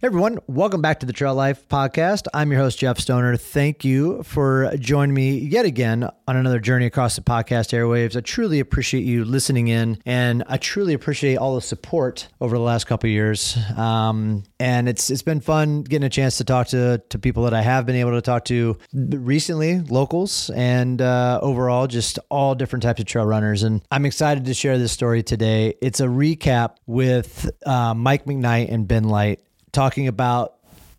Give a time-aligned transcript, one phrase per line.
[0.00, 2.26] Hey everyone, welcome back to the Trail Life podcast.
[2.32, 3.36] I'm your host, Jeff Stoner.
[3.36, 8.16] Thank you for joining me yet again on another journey across the podcast airwaves.
[8.16, 12.62] I truly appreciate you listening in, and I truly appreciate all the support over the
[12.62, 13.58] last couple years.
[13.76, 17.52] Um, and it's it's been fun getting a chance to talk to to people that
[17.52, 22.84] I have been able to talk to recently, locals, and uh, overall just all different
[22.84, 23.64] types of trail runners.
[23.64, 25.74] And I'm excited to share this story today.
[25.82, 29.40] It's a recap with uh, Mike McKnight and Ben Light
[29.72, 30.56] talking about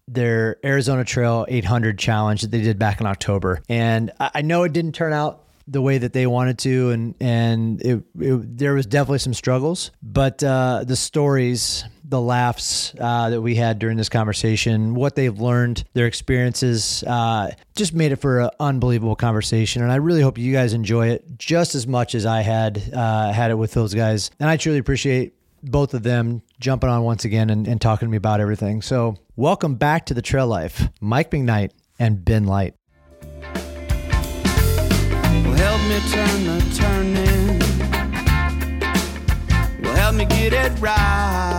[0.08, 3.62] their Arizona Trail 800 challenge that they did back in October.
[3.70, 7.82] And I know it didn't turn out the way that they wanted to, and and
[7.82, 13.42] it, it, there was definitely some struggles, but uh, the stories, the laughs uh, that
[13.42, 18.42] we had during this conversation, what they've learned, their experiences, uh, just made it for
[18.42, 19.82] an unbelievable conversation.
[19.82, 23.32] And I really hope you guys enjoy it just as much as I had uh,
[23.32, 24.30] had it with those guys.
[24.40, 28.12] And I truly appreciate both of them jumping on once again and, and, talking to
[28.12, 28.82] me about everything.
[28.82, 32.76] So, welcome back to the Trail Life, Mike McKnight and Ben Light.
[33.22, 33.34] Well,
[35.56, 37.60] help me turn the turning.
[39.82, 41.51] Well, help me get it right.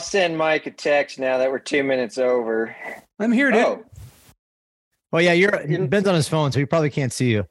[0.00, 2.74] I'll send Mike a text now that we're two minutes over.
[3.18, 3.60] I'm here, dude.
[3.60, 3.84] Oh.
[5.12, 5.50] Well, yeah, you're
[5.88, 7.44] Ben's on his phone, so he probably can't see you.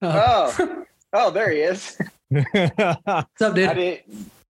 [0.00, 1.98] Oh, oh, oh there he is.
[2.30, 4.00] What's up, dude?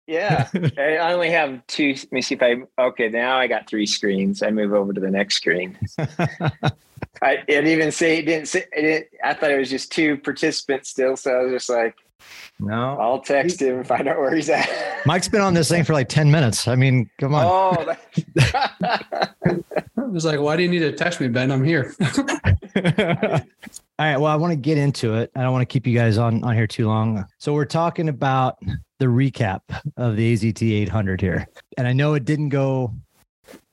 [0.05, 1.95] yeah, I only have two.
[1.95, 2.57] Let me see if I.
[2.79, 4.43] Okay, now I got three screens.
[4.43, 5.79] I move over to the next screen.
[5.97, 8.81] I it even say it didn't say it.
[8.81, 11.95] Didn't, I thought it was just two participants still, so I was just like,
[12.59, 14.69] no, I'll text him and find out where he's at.
[15.05, 16.67] Mike's been on this thing for like 10 minutes.
[16.67, 17.45] I mean, come on.
[17.45, 17.95] Oh,
[19.47, 21.51] I was like, why do you need to text me, Ben?
[21.51, 21.95] I'm here.
[22.75, 24.17] All right.
[24.17, 25.31] Well, I want to get into it.
[25.35, 27.25] I don't want to keep you guys on, on here too long.
[27.39, 28.59] So we're talking about
[28.99, 29.61] the recap
[29.97, 31.47] of the AZT 800 here.
[31.77, 32.93] And I know it didn't go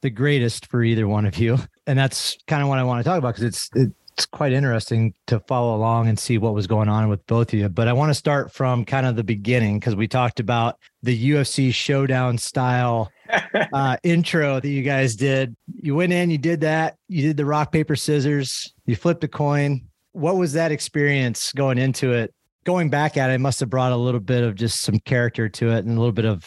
[0.00, 1.58] the greatest for either one of you.
[1.86, 4.52] And that's kind of what I want to talk about because it's, it, it's quite
[4.52, 7.68] interesting to follow along and see what was going on with both of you.
[7.68, 11.30] But I want to start from kind of the beginning because we talked about the
[11.30, 13.12] UFC showdown style
[13.72, 15.54] uh, intro that you guys did.
[15.72, 19.28] You went in, you did that, you did the rock, paper, scissors, you flipped a
[19.28, 19.82] coin.
[20.10, 22.34] What was that experience going into it?
[22.64, 25.70] Going back at it, must have brought a little bit of just some character to
[25.70, 26.44] it and a little bit of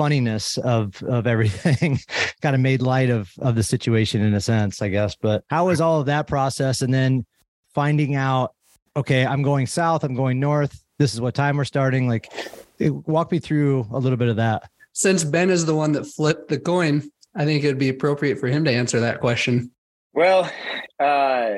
[0.00, 1.98] funniness of of everything
[2.40, 5.14] kind of made light of of the situation in a sense i guess.
[5.14, 6.80] But how was all of that process?
[6.80, 7.26] And then
[7.74, 8.54] finding out
[8.96, 12.32] okay i'm going south i'm going north this is what time we're starting like
[12.80, 14.70] walk me through a little bit of that.
[14.94, 17.02] Since ben is the one that flipped the coin
[17.36, 19.70] i think it would be appropriate for him to answer that question.
[20.14, 20.50] Well
[20.98, 21.48] uh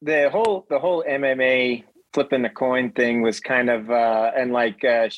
[0.00, 4.82] the whole the whole mma flipping the coin thing was kind of uh and like
[4.84, 5.10] uh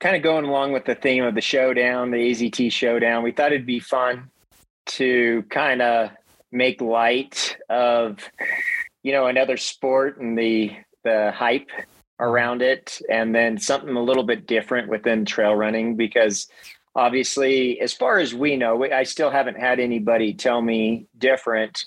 [0.00, 3.52] kind of going along with the theme of the showdown, the AZT showdown, we thought
[3.52, 4.30] it'd be fun
[4.86, 6.10] to kind of
[6.50, 8.18] make light of,
[9.02, 10.72] you know, another sport and the
[11.04, 11.70] the hype
[12.18, 16.48] around it, and then something a little bit different within trail running because
[16.94, 21.84] obviously as far as we know i still haven't had anybody tell me different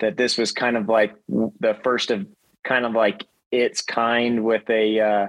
[0.00, 2.26] that this was kind of like the first of
[2.64, 5.26] kind of like its kind with a uh,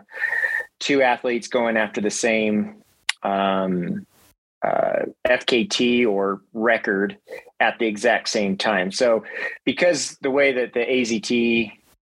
[0.80, 2.84] two athletes going after the same
[3.24, 4.06] um,
[4.66, 7.18] uh, FKT or record
[7.60, 8.92] at the exact same time.
[8.92, 9.24] So,
[9.66, 11.72] because the way that the AZT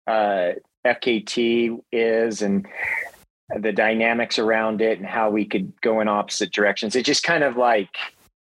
[0.07, 0.53] uh,
[0.85, 2.65] FKT is and
[3.55, 7.43] the dynamics around it and how we could go in opposite directions, it just kind
[7.43, 7.89] of like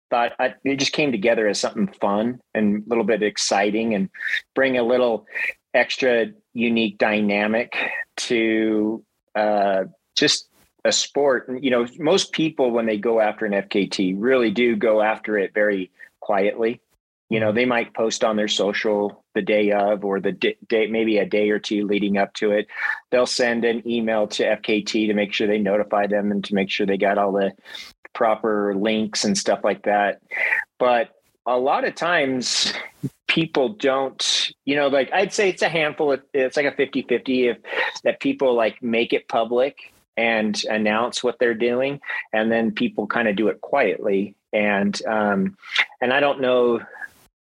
[0.10, 4.10] thought I, it just came together as something fun and a little bit exciting and
[4.54, 5.26] bring a little
[5.74, 7.76] extra unique dynamic
[8.18, 9.04] to
[9.36, 9.86] uh,
[10.16, 10.48] just
[10.84, 11.50] a sport.
[11.62, 15.54] You know, most people when they go after an FKT really do go after it
[15.54, 16.82] very quietly.
[17.30, 21.18] You know, they might post on their social the day of or the day, maybe
[21.18, 22.68] a day or two leading up to it.
[23.10, 26.70] They'll send an email to FKT to make sure they notify them and to make
[26.70, 27.54] sure they got all the
[28.14, 30.22] proper links and stuff like that.
[30.78, 31.10] But
[31.46, 32.74] a lot of times
[33.36, 37.58] people don't you know like i'd say it's a handful it's like a 50-50 if
[38.06, 42.00] that people like make it public and announce what they're doing
[42.32, 44.38] and then people kind of do it quietly.
[44.54, 45.58] And um
[46.00, 46.80] and i don't know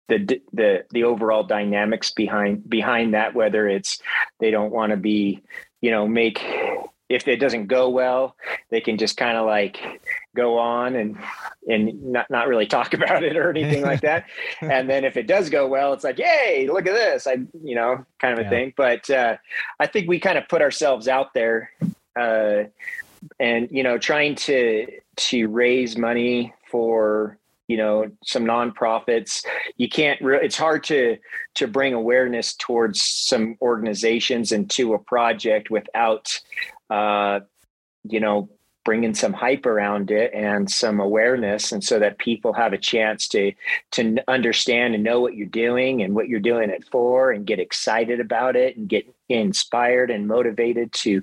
[0.09, 4.01] the the the overall dynamics behind behind that whether it's
[4.42, 5.42] they don't want to be
[5.80, 6.44] you know make
[7.10, 8.36] if it doesn't go well
[8.69, 10.02] they can just kind of like
[10.36, 11.18] go on and
[11.68, 14.25] and not not really talk about it or anything like that.
[14.62, 17.28] And then if it does go well, it's like, yay, look at this.
[17.28, 18.74] I you know, kind of a thing.
[18.75, 19.38] But uh,
[19.80, 21.72] I think we kind of put ourselves out there
[22.19, 22.63] uh,
[23.40, 27.38] and you know, trying to to raise money for
[27.68, 29.46] you know some nonprofits.
[29.78, 31.18] You can't re- it's hard to
[31.56, 36.40] to bring awareness towards some organizations and to a project without
[36.90, 37.40] uh
[38.04, 38.50] you know
[38.86, 43.28] bringing some hype around it and some awareness and so that people have a chance
[43.28, 43.52] to
[43.92, 47.60] to understand and know what you're doing and what you're doing it for and get
[47.60, 51.20] excited about it and get inspired and motivated to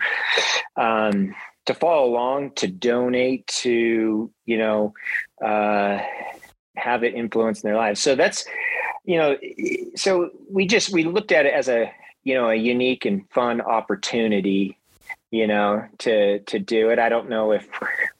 [0.76, 1.32] um
[1.64, 4.92] to follow along to donate to you know
[5.44, 6.00] uh
[6.76, 8.00] have it influence in their lives.
[8.00, 8.44] So that's
[9.04, 9.36] you know
[9.96, 11.92] so we just we looked at it as a
[12.24, 14.78] you know a unique and fun opportunity
[15.30, 16.98] you know to to do it.
[16.98, 17.68] I don't know if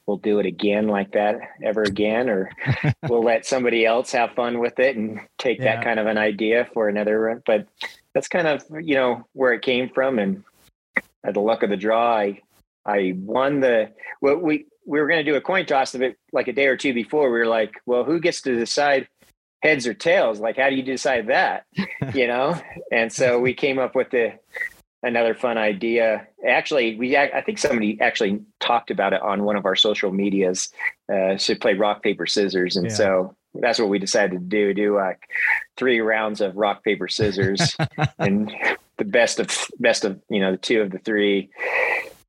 [0.07, 2.51] we'll do it again like that ever again or
[3.09, 5.77] we'll let somebody else have fun with it and take Yeah.
[5.77, 7.43] that kind of an idea for another run.
[7.47, 7.67] But
[8.15, 10.19] that's kind of you know where it came from.
[10.19, 10.45] And
[11.25, 12.41] at the luck of the draw i
[12.85, 13.91] i won the
[14.21, 16.67] well we we were going to do a coin toss of it like a day
[16.67, 17.31] or two before.
[17.31, 19.09] We were like well who gets to decide
[19.63, 20.41] heads or tails?
[20.41, 21.67] Like how do you decide that?
[22.15, 22.61] You know?
[22.91, 24.33] And so we came up with the
[25.05, 26.27] another fun idea.
[26.47, 30.69] Actually we i think somebody actually talked about it on one of our social medias.
[31.13, 32.77] Uh so play rock paper scissors.
[32.77, 32.95] And Yeah.
[32.97, 34.75] so that's what we decided to do.
[34.75, 35.21] Do like
[35.77, 37.77] three rounds of rock paper scissors
[38.19, 38.51] and
[38.99, 41.51] the best of best of you know the two of the three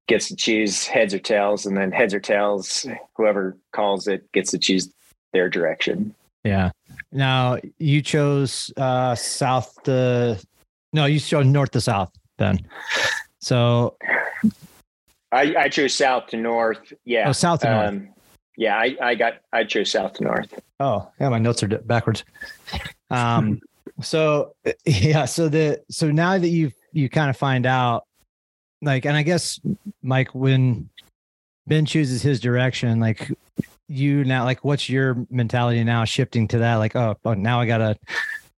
[0.07, 2.85] gets to choose heads or tails and then heads or tails
[3.15, 4.91] whoever calls it gets to choose
[5.31, 6.13] their direction
[6.43, 6.71] Yeah.
[7.11, 10.39] Now you chose uh south to
[10.91, 12.59] no, you chose north to south then.
[13.39, 13.95] So
[15.31, 17.87] i i chose south to north yeah oh south to north.
[17.89, 18.09] um
[18.57, 21.77] yeah i i got i chose south to north Oh, yeah, my notes are di-
[21.77, 22.25] backwards.
[23.09, 23.61] Um,
[24.01, 24.53] so
[24.85, 28.03] yeah, so the so now that you you kind of find out,
[28.83, 29.59] like, and I guess
[30.01, 30.89] Mike, when
[31.67, 33.31] Ben chooses his direction, like
[33.87, 36.75] you now, like, what's your mentality now shifting to that?
[36.75, 37.97] Like, oh, oh now I gotta.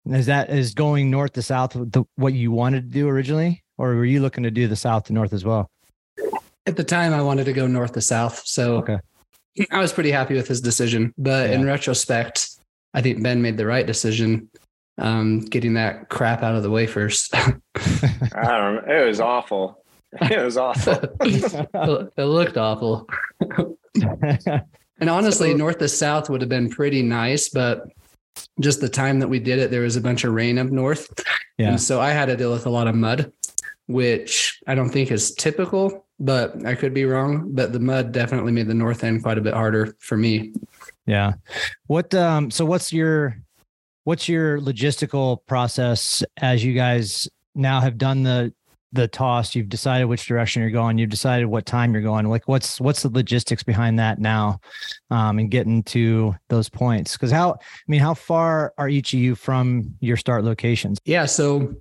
[0.06, 3.94] Is that is going north to south the what you wanted to do originally, or
[3.94, 5.70] were you looking to do the south to north as well?
[6.66, 8.42] At the time, I wanted to go north to south.
[8.44, 8.98] So Okay.
[9.70, 11.14] I was pretty happy with his decision.
[11.16, 12.50] But in retrospect,
[12.92, 14.50] I think Ben made the right decision
[14.98, 17.34] um, getting that crap out of the way first.
[17.34, 17.50] i
[18.34, 19.83] don't know it was awful
[20.30, 23.08] it was awful it looked awful.
[25.00, 27.88] And honestly, So- north to south would have been pretty nice, but
[28.60, 31.08] just the time that we did it, there was a bunch of rain up north.
[31.58, 31.70] Yeah.
[31.70, 33.32] And so I had to deal with a lot of mud,
[33.86, 37.50] which I don't think is typical, but I could be wrong.
[37.54, 40.52] But the mud definitely made the north end quite a bit harder for me.
[41.06, 41.34] Yeah.
[41.86, 43.36] What um so what's your
[44.04, 48.52] what's your logistical process as you guys now have done the
[48.94, 52.26] the toss, you've decided which direction you're going, you've decided what time you're going.
[52.28, 54.60] Like what's what's the logistics behind that now?
[55.10, 57.16] Um and getting to those points.
[57.16, 57.56] Cuz how I
[57.88, 60.98] mean how far are each of you from your start locations?
[61.04, 61.26] Yeah.
[61.26, 61.74] So,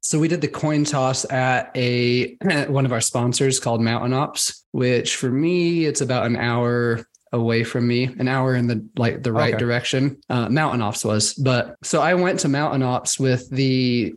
[0.00, 2.34] so we did the coin toss at a
[2.68, 7.64] one of our sponsors called Mountain Ops, which for me it's about an hour away
[7.64, 9.58] from me, an hour in the like the right Okay.
[9.58, 10.16] direction.
[10.28, 14.14] Uh, Mountain Ops was, but so I went to Mountain Ops with the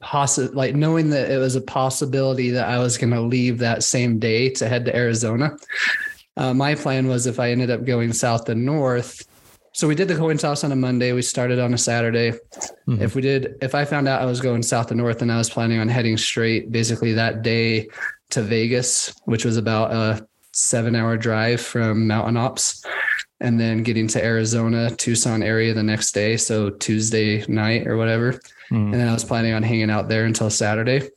[0.00, 3.82] possi like knowing that it was a possibility that I was going to leave that
[3.82, 5.56] same day to head to Arizona.
[6.36, 9.24] Uh, my plan was if I ended up going south to north.
[9.72, 11.12] So we did the coin toss on a Monday.
[11.12, 12.32] We started on a Saturday.
[12.88, 13.00] Mhm.
[13.00, 15.38] If we did, if I found out I was going south to north and I
[15.38, 17.88] was planning on heading straight basically that day
[18.30, 22.84] to Vegas, which was about a seven hour drive from Mountain Ops,
[23.40, 26.36] and then getting to Arizona, Tucson area the next day.
[26.36, 28.40] So Tuesday night or whatever.
[28.68, 28.92] Hmm.
[28.92, 31.08] And then I was planning on hanging out there until Saturday.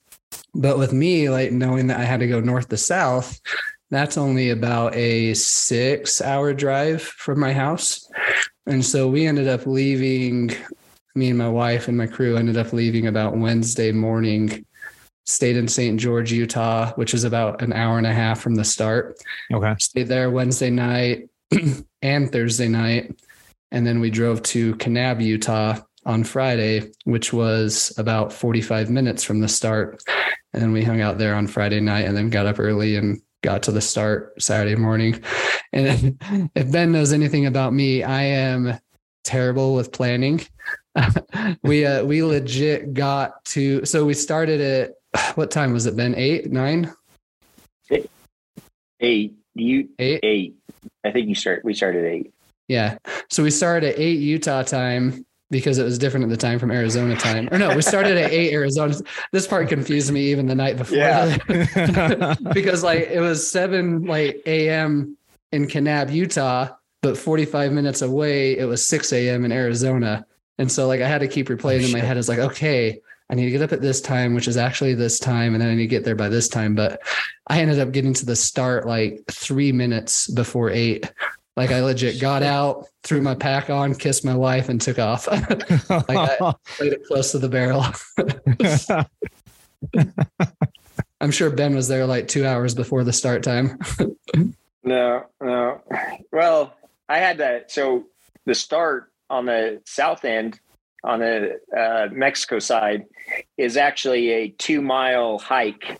[0.54, 3.40] But with me, like knowing that I had to go north to south,
[3.90, 8.10] that's only about a six hour drive from my house.
[8.66, 10.52] And so we ended up leaving,
[11.16, 14.66] me and my wife and my crew ended up leaving about Wednesday morning,
[15.26, 16.00] stayed in St.
[16.00, 19.18] George, Utah, which is about an hour and a half from the start
[19.54, 19.76] Okay.
[19.80, 21.30] stayed there Wednesday night
[22.02, 23.20] and Thursday night.
[23.72, 29.40] And then we drove to Kanab, Utah on Friday, which was about 45 minutes from
[29.40, 30.04] the start.
[30.54, 33.22] And then we hung out there on Friday night and then got up early and
[33.42, 35.22] got to the start Saturday morning.
[35.74, 36.20] And
[36.54, 38.78] if Ben knows anything about me, I am
[39.24, 40.42] terrible with planning.
[41.64, 44.96] we uh, we legit got to so we started at
[45.36, 46.14] what time was it Ben?
[46.16, 46.92] Eight, nine,
[49.00, 50.20] eight you eight?
[50.24, 50.56] eight
[51.06, 51.64] I think you start.
[51.64, 52.34] We started at eight.
[52.68, 52.98] Yeah.
[53.30, 56.72] So we started at eight Utah time because it was different at the time from
[56.72, 57.50] Arizona time.
[57.52, 58.96] Or no, we started at eight Arizona.
[59.32, 60.98] This part confused me even the night before.
[60.98, 61.38] Yeah.
[62.54, 65.18] because like it was seven like AM
[65.52, 66.70] in Kanab, Utah,
[67.02, 69.44] but 45 minutes away, it was 6 a.m.
[69.44, 70.26] in Arizona.
[70.58, 72.18] And so like I had to keep replaying Oh, in my head.
[72.18, 75.20] It's like, okay, I need to get up at this time, which is actually this
[75.20, 76.76] time, and then I need to get there by this time.
[76.76, 77.02] But
[77.48, 81.12] I ended up getting to the start like three minutes before eight.
[81.58, 85.28] Like I legit got out, threw my pack on, kissed my wife, and took off.
[85.90, 87.86] like I- Played it close to the barrel.
[91.20, 93.78] I'm sure Ben was there like two hours before the start time.
[94.84, 95.82] No, no.
[96.32, 96.74] Well,
[97.10, 97.72] I had that.
[97.72, 98.06] So
[98.46, 100.60] the start on the south end,
[101.04, 103.06] on the uh, Mexico side,
[103.58, 106.00] is actually a two mile hike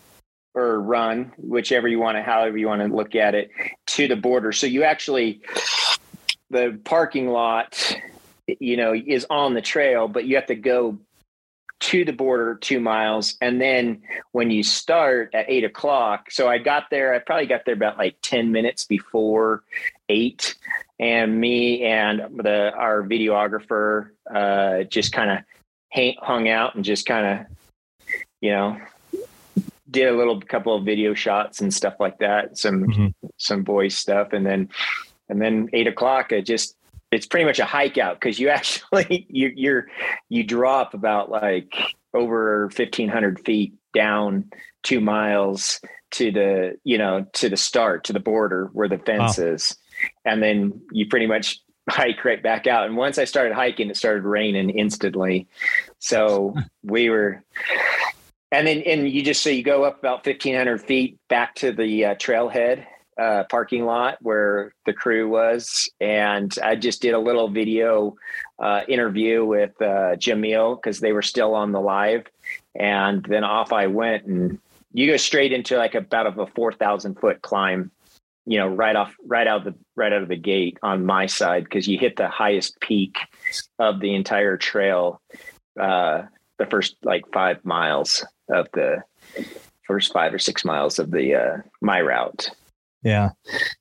[0.54, 3.50] or run, whichever you want to, however you want to look at it,
[3.86, 4.52] to the border.
[4.52, 5.40] So you actually,
[6.50, 7.96] the parking lot,
[8.46, 10.98] you know, is on the trail, but you have to go
[11.82, 13.36] to the border two miles.
[13.40, 17.64] And then when you start at eight o'clock, so I got there, I probably got
[17.64, 19.64] there about like 10 minutes before
[20.08, 20.54] eight.
[21.00, 27.26] And me and the our videographer uh, just kind of hung out and just kind
[27.26, 27.46] of,
[28.40, 28.80] you know,
[29.92, 33.14] did a little couple of video shots and stuff like that, some Mhm.
[33.36, 34.68] some voice stuff, and then
[35.28, 36.76] and then eight o'clock, I just
[37.12, 39.86] it's pretty much a hike out because you actually you you're
[40.28, 41.72] you drop about like
[42.14, 44.50] over fifteen hundred feet down
[44.82, 45.80] two miles
[46.12, 49.76] to the you know to the start to the border where the fence is,
[50.24, 52.86] and then you pretty much hike right back out.
[52.86, 55.46] And once I started hiking, it started raining instantly,
[55.98, 57.42] so we were.
[58.52, 61.72] And then, and you just so you go up about fifteen hundred feet back to
[61.72, 62.84] the uh, trailhead,
[63.18, 68.14] uh, parking lot where the crew was, and I just did a little video
[68.58, 72.26] uh, interview with uh, Jamil because they were still on the live,
[72.78, 74.58] and then off I went, and
[74.92, 77.90] you go straight into like about of a four thousand foot climb,
[78.44, 81.24] you know, right off, right out of the right out of the gate on my
[81.24, 83.16] side because you hit the highest peak
[83.78, 85.22] of the entire trail,
[85.80, 86.24] uh,
[86.58, 89.02] the first like five miles of the
[89.86, 92.50] first five or six miles of the uh, my route.
[93.02, 93.30] Yeah.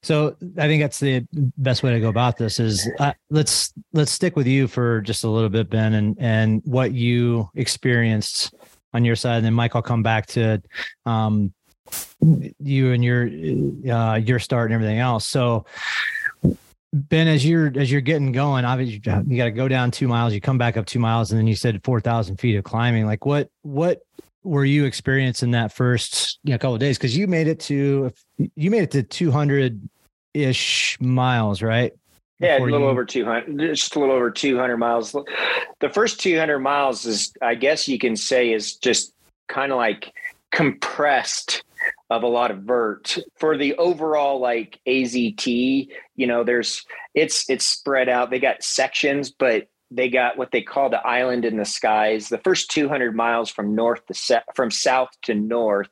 [0.01, 1.25] So I think that's the
[1.57, 5.23] best way to go about this is uh, let's let's stick with you for just
[5.23, 8.53] a little bit, Ben, and and what you experienced
[8.93, 10.61] on your side, and then Mike, I'll come back to
[11.05, 11.53] um,
[12.59, 13.27] you and your
[13.93, 15.25] uh, your start and everything else.
[15.25, 15.65] So.
[16.93, 20.33] Ben, as you're as you're getting going, obviously you got to go down two miles.
[20.33, 23.05] You come back up two miles, and then you said four thousand feet of climbing.
[23.05, 24.01] Like what what
[24.43, 26.97] were you experiencing that first you know, couple of days?
[26.97, 29.87] Because you made it to you made it to two hundred
[30.33, 31.93] ish miles, right?
[32.39, 35.15] Yeah, a little you- over 200, just a little over 200 miles.
[35.79, 39.13] The first 200 miles is, I guess you can say, is just
[39.47, 40.11] kind of like
[40.51, 41.63] compressed
[42.09, 45.89] of a lot of vert for the overall like AZT.
[46.15, 46.83] You know, there's
[47.13, 48.31] it's it's spread out.
[48.31, 52.29] They got sections, but they got what they call the island in the skies.
[52.29, 55.89] The first 200 miles from north to se- from south to north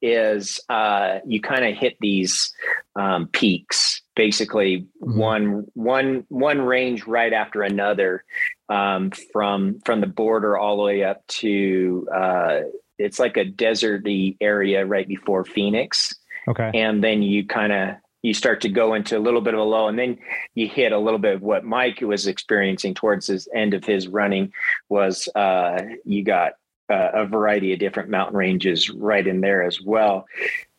[0.00, 2.52] is uh, you kind of hit these
[2.94, 5.16] um, peaks, basically Mhm.
[5.16, 8.24] one one one range right after another,
[8.68, 12.60] um, from from the border all the way up to uh,
[12.98, 16.14] it's like a deserty area right before Phoenix
[16.48, 16.70] Okay.
[16.74, 19.64] and then you kind of you start to go into a little bit of a
[19.64, 20.18] low and then
[20.54, 24.08] you hit a little bit of what mike was experiencing towards his end of his
[24.08, 24.52] running
[24.88, 26.52] was uh, you got
[26.90, 30.26] uh, a variety of different mountain ranges right in there as well.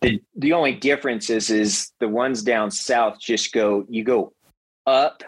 [0.02, 4.34] The the only difference is is the ones down south just go you go
[4.86, 5.24] up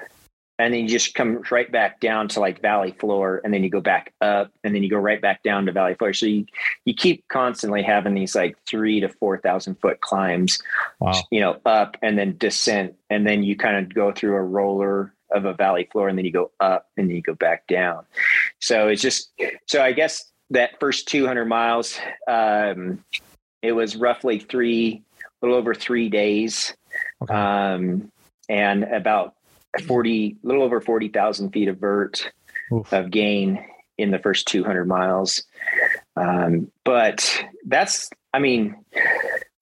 [0.59, 3.69] and then you just come right back down to like valley floor and then you
[3.69, 6.45] go back up and then you go right back down to valley floor so you
[6.85, 10.59] you keep constantly having these like three to four thousand foot climbs
[10.99, 11.21] Wow.
[11.31, 15.13] you know, up and then descent, and then you kind of go through a roller
[15.31, 18.05] of a valley floor, and then you go up and then you go back down.
[18.59, 19.31] So it's just
[19.65, 23.03] so I guess that first 200 miles, um,
[23.61, 26.73] it was roughly three, a little over three days,
[27.21, 27.33] Okay.
[27.33, 28.11] um,
[28.47, 29.33] and about
[29.81, 32.31] 40, a little over 40,000 feet of vert
[32.71, 32.91] Oof.
[32.93, 33.63] of gain
[33.97, 35.43] in the first 200 miles.
[36.15, 38.75] Um, but that's, I mean,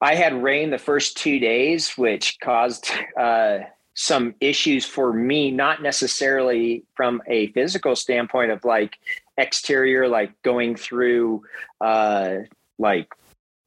[0.02, 3.60] I had rain the first two days, which caused uh,
[3.94, 8.98] some issues for me, not necessarily from a physical standpoint of like
[9.38, 11.44] exterior, like going through
[11.82, 12.38] uh,
[12.80, 13.08] like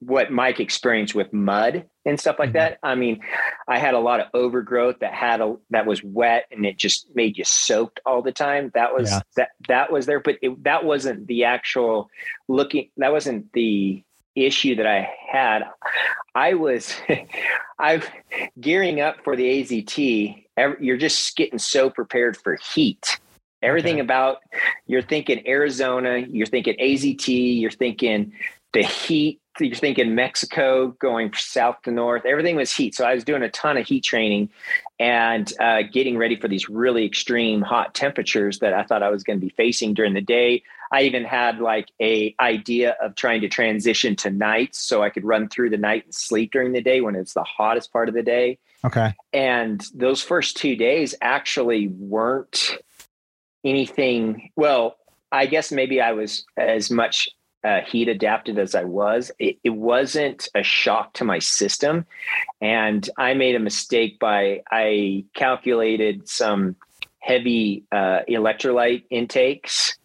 [0.07, 2.55] what Mike experienced with mud and stuff like Mhm.
[2.55, 2.79] that.
[2.83, 3.21] I mean,
[3.69, 7.15] I had a lot of overgrowth that had a that was wet and it just
[7.15, 8.71] made you soaked all the time.
[8.75, 9.21] That was Yeah.
[9.37, 12.11] that that was there, but it, that wasn't the actual
[12.49, 12.91] looking.
[12.97, 14.03] That wasn't the
[14.35, 15.63] issue that I had.
[16.35, 16.95] I was
[17.79, 18.03] I
[18.61, 20.47] gearing up for the AZT.
[20.57, 23.19] Every, you're just getting so prepared for heat.
[23.63, 24.01] Everything Okay.
[24.01, 24.39] about
[24.87, 28.33] you're thinking Arizona, you're thinking AZT, you're thinking
[28.73, 32.25] the heat, you're thinking Mexico going south to north.
[32.25, 32.95] Everything was heat.
[32.95, 34.51] So I was doing a ton of heat training
[34.99, 39.23] and uh, getting ready for these really extreme hot temperatures that I thought I was
[39.23, 40.63] going to be facing during the day.
[40.93, 45.25] I even had like a idea of trying to transition to nights so I could
[45.25, 48.15] run through the night and sleep during the day when it's the hottest part of
[48.15, 48.59] the day.
[48.85, 49.15] Okay.
[49.33, 52.77] And those first two days actually weren't
[53.65, 54.51] anything.
[54.57, 54.97] Well,
[55.33, 57.29] I guess maybe I was as much
[57.65, 59.31] uh, heat adapted as I was.
[59.39, 62.07] It, it wasn't a shock to my system.
[62.61, 66.77] And I made a mistake by I calculated some
[67.21, 69.97] heavy uh, electrolyte intakes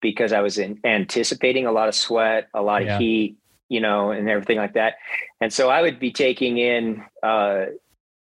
[0.00, 2.94] because I was in, anticipating a lot of sweat, a lot Yeah.
[2.94, 3.36] of heat,
[3.68, 4.94] you know, and everything like that.
[5.40, 7.66] And so I would be taking in uh,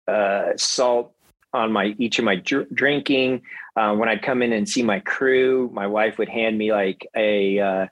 [0.07, 1.13] uh, salt
[1.53, 3.41] on my each of my dr- drinking.
[3.75, 7.07] Uh, when I'd come in and see my crew, my wife would hand me like
[7.15, 7.89] a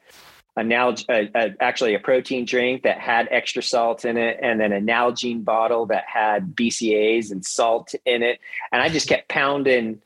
[0.55, 4.59] an alg- uh, uh, actually a protein drink that had extra salt in it, and
[4.59, 8.39] then a Nalgene bottle that had BCAAs and salt in it.
[8.71, 10.01] And I just kept pounding,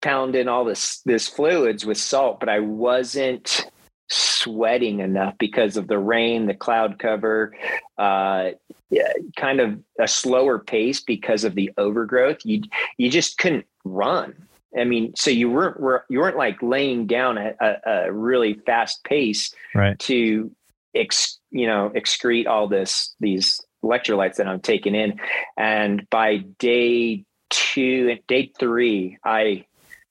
[0.00, 3.66] pounding all this this fluids with salt, but I wasn't
[4.08, 7.54] sweating enough because of the rain, the cloud cover,
[7.98, 8.50] uh,
[9.36, 12.44] kind of a slower pace because of the overgrowth.
[12.44, 12.62] You
[12.96, 14.48] you just couldn't run.
[14.78, 17.76] I mean, so you weren't were, you weren't like laying down a, a,
[18.06, 19.98] a really fast pace Right.
[20.00, 20.50] to
[20.94, 25.20] ex, you know excrete all this these electrolytes that I'm taking in.
[25.56, 29.66] And by day two, and day three, I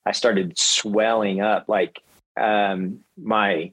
[0.05, 1.99] I started swelling up like
[2.39, 3.71] um my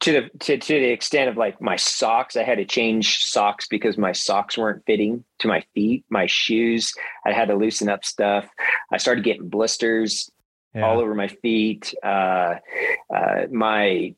[0.00, 3.66] to the to, to the extent of like my socks i had to change socks
[3.66, 6.92] because my socks weren't fitting to my feet my shoes
[7.24, 8.46] i had to loosen up stuff
[8.92, 10.30] i started getting blisters
[10.74, 10.86] Yeah.
[10.86, 12.56] all over my feet uh
[13.14, 14.14] uh my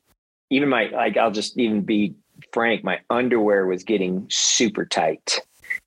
[0.51, 2.15] even my like i'll just even be
[2.53, 5.41] frank my underwear was getting super tight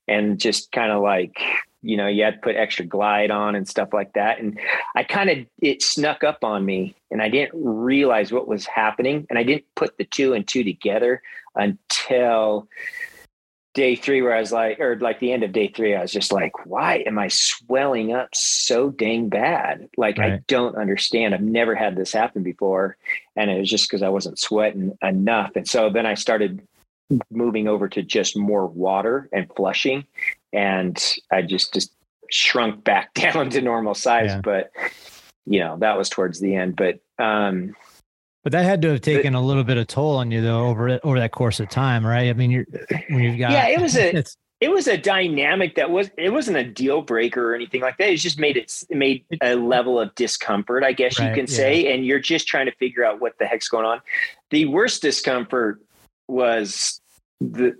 [0.07, 1.37] and just kind of like
[1.81, 4.39] you know you had to put extra glide on and stuff like that.
[4.39, 4.59] And
[4.95, 9.25] i kind of it snuck up on me and i didn't realize what was happening.
[9.29, 11.21] And i didn't put the two and two together
[11.55, 12.67] until
[13.73, 16.11] day three where i was like or like the end of day three i was
[16.11, 19.87] just like why am i swelling up so dang bad?
[19.97, 21.33] Like i don't understand.
[21.33, 22.97] I've never had this happen before.
[23.35, 25.51] And it was just because i wasn't sweating enough.
[25.55, 26.61] And so then i started
[27.29, 30.05] moving over to just more water and flushing
[30.53, 31.93] and i just just
[32.29, 34.41] shrunk back down to normal size Yeah.
[34.43, 34.71] but
[35.45, 37.75] you know that was towards the end but um
[38.43, 40.99] But that had to have taken a little bit of toll on you though over
[41.03, 42.29] over that course of time, right?
[42.29, 42.65] I mean, you're
[43.09, 44.23] when you've got Yeah, it was a-
[44.61, 48.09] it was a dynamic that was it wasn't a deal breaker or anything like that
[48.11, 51.47] it just made it it made a level of discomfort i guess you Right, can
[51.47, 54.01] say and you're just trying to figure out what the heck's going on
[54.51, 55.81] the worst discomfort
[56.27, 57.00] was
[57.41, 57.75] the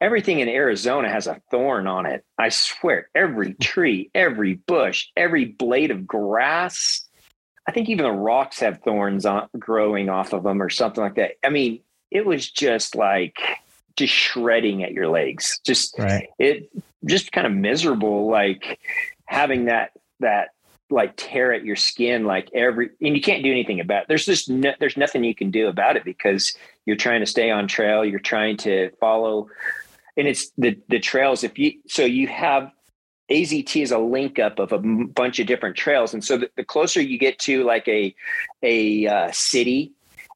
[0.00, 2.24] everything in arizona has a thorn on it.
[2.38, 7.04] I swear every tree every bush every blade of grass
[7.66, 11.14] i think even the rocks have thorns on growing off of them or something like
[11.14, 11.32] that.
[11.44, 13.38] I mean it was just like
[13.96, 15.60] just shredding at your legs.
[15.64, 16.28] Just right.
[16.38, 16.70] it
[17.04, 18.78] just kind of miserable like
[19.24, 20.50] having that that
[20.90, 24.08] like tear at your skin like every and you can't do anything about it.
[24.08, 27.50] There's just no, there's nothing you can do about it because you're trying to stay
[27.50, 29.48] on trail you're trying to follow
[30.16, 32.70] and it's the the trails if you so you have
[33.30, 36.64] AZT is a link up of a bunch of different trails and so the, the
[36.64, 38.14] closer you get to like a
[38.62, 39.92] a uh, city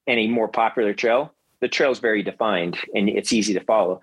[0.09, 4.01] and a more popular trail the trail is very defined and it's easy to follow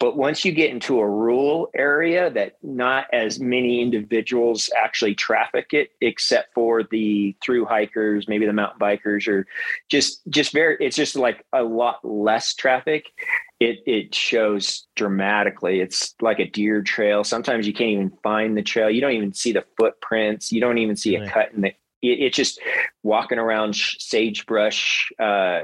[0.00, 5.74] but once you get into a rural area that not as many individuals actually traffic
[5.74, 9.46] it, except for the through hikers, maybe the mountain bikers, or
[9.90, 13.12] just just very, it's just like a lot less traffic.
[13.60, 15.80] It it shows dramatically.
[15.80, 17.22] It's like a deer trail.
[17.22, 18.88] Sometimes you can't even find the trail.
[18.88, 20.50] You don't even see the footprints.
[20.50, 21.28] You don't even see Really?
[21.28, 21.68] a cut in the.
[22.00, 22.58] It, it's just
[23.02, 25.60] walking around sagebrush, uh,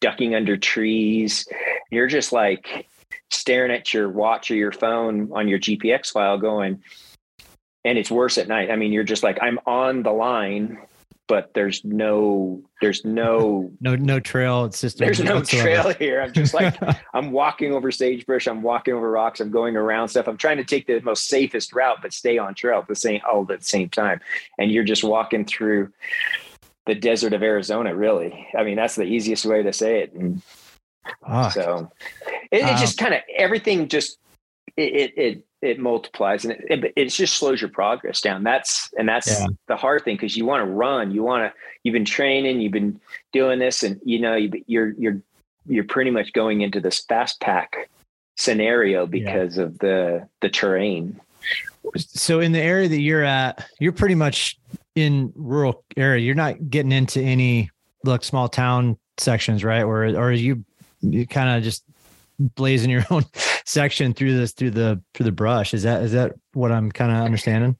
[0.00, 1.48] ducking under trees.
[1.90, 2.86] You're just like
[3.32, 6.82] staring at your watch or your phone on your GPX file going,
[7.84, 8.70] and it's worse at night.
[8.70, 10.78] I mean, you're just like, I'm on the line
[11.32, 15.06] but there's no there's no no no trail system.
[15.06, 15.64] there's no whatsoever.
[15.64, 16.20] trail here.
[16.20, 16.76] I'm just like
[17.14, 18.46] I'm walking over sagebrush.
[18.46, 19.40] I'm walking over rocks.
[19.40, 20.28] I'm going around stuff.
[20.28, 23.22] I'm trying to take the most safest route, but stay on trail at the same
[23.26, 24.20] all at the same time.
[24.58, 25.90] And you're just walking through
[26.84, 27.94] the desert of Arizona.
[27.94, 30.12] Really, I mean that's the easiest way to say it.
[30.12, 30.42] And
[31.24, 31.90] Ah, so
[32.50, 32.76] it, it Wow.
[32.76, 34.18] just kind of everything just
[34.76, 38.42] it it it, it multiplies and it, it, it just slows your progress down.
[38.42, 39.46] That's and that's Yeah.
[39.68, 41.10] the hard thing because you want to run.
[41.10, 41.58] You want to.
[41.84, 42.60] You've been training.
[42.60, 43.00] You've been
[43.32, 45.20] doing this, and you know you, you're you're
[45.66, 47.88] you're pretty much going into this fast pack
[48.36, 51.20] scenario because of the the terrain.
[51.96, 54.58] so in the area that you're at, you're pretty much
[54.94, 56.24] in rural area.
[56.24, 57.70] You're not getting into any
[58.04, 59.82] like small town sections, right?
[59.82, 60.64] Or or are you
[61.02, 61.84] you kind of just
[62.38, 63.24] blazing your own
[63.64, 65.74] section through this through the through the brush.
[65.74, 67.76] Is that is that what I'm kind of understanding?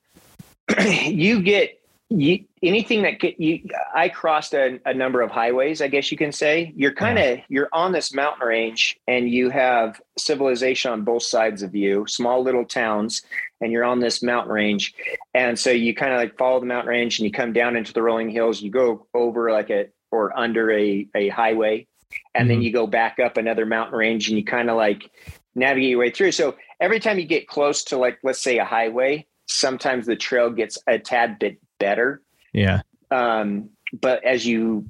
[1.07, 3.61] you get you anything that get you
[3.95, 6.73] i crossed a, a number of highways i guess you can say.
[6.77, 11.63] You're kind of you're on this mountain range and you have civilization on both sides
[11.63, 13.23] of you small little towns
[13.61, 14.95] and you're on this mountain range.
[15.35, 17.93] And so you kind of like follow the mountain range and you come down into
[17.93, 18.61] the rolling hills.
[18.61, 21.87] You go over like a or under a, a highway
[22.35, 22.64] and then Mhm.
[22.64, 25.11] you go back up another mountain range and you kind of like
[25.55, 28.64] navigate your way through so every time you get close to like let's say a
[28.64, 32.22] highway sometimes the trail gets a tad bit better
[32.53, 32.83] Yeah.
[33.11, 33.70] um,
[34.01, 34.87] but as you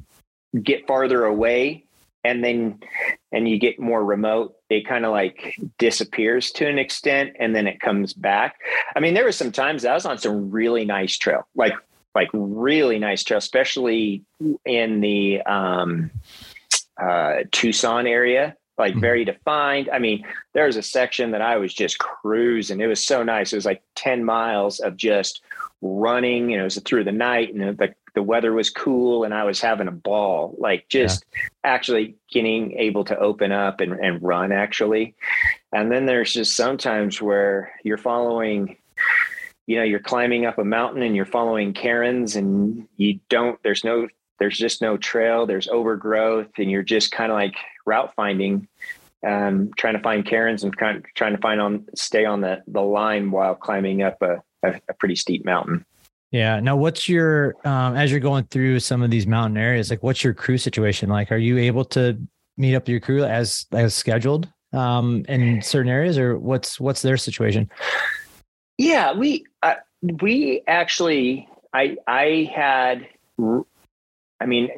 [0.62, 1.85] get farther away
[2.24, 2.78] and then
[3.32, 7.66] and you get more remote it kind of like disappears to an extent and then
[7.66, 8.61] it comes back
[8.94, 11.72] i mean there were some times i was on some really nice trail like
[12.14, 14.22] like really nice trail especially
[14.66, 16.11] in the um
[17.02, 19.00] uh tucson area like Mhm.
[19.00, 23.04] very defined i mean there was a section that i was just cruising it was
[23.04, 25.42] so nice it was like 10 miles of just
[25.82, 29.42] running and it was through the night and the, the weather was cool and I
[29.42, 31.24] was having a ball, like just
[31.64, 35.16] actually getting able to open up and, and run actually.
[35.72, 38.76] And then there's just sometimes where you're following,
[39.66, 43.82] you know, you're climbing up a mountain and you're following cairns and you don't, there's
[43.82, 44.06] no,
[44.42, 47.55] there's just no trail, there's overgrowth and you're just kind of like
[47.87, 48.66] route finding
[49.24, 52.61] um, trying to find cairns and kind of trying to find on stay on the
[52.66, 55.85] the line while climbing up a, a, a pretty steep mountain.
[56.33, 56.59] Yeah.
[56.59, 59.90] Now, what's your um, as you're going through some of these mountain areas?
[59.90, 61.31] Like, what's your crew situation like?
[61.31, 62.18] Are you able to
[62.57, 67.02] meet up with your crew as as scheduled um, in certain areas, or what's what's
[67.02, 67.70] their situation?
[68.76, 69.74] Yeah, we uh,
[70.20, 73.07] we actually I I had
[74.42, 74.70] I mean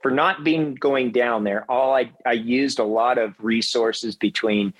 [0.00, 4.74] for not being going down there, all I I used a lot of resources between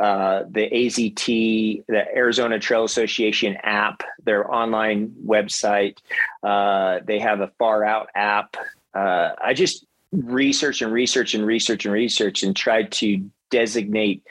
[0.00, 5.98] uh, the AZT, the Arizona Trail Association app, their online website.
[6.42, 8.56] Uh, they have a Far Out app.
[8.92, 14.24] Uh, I just research and research and research and research and tried to designate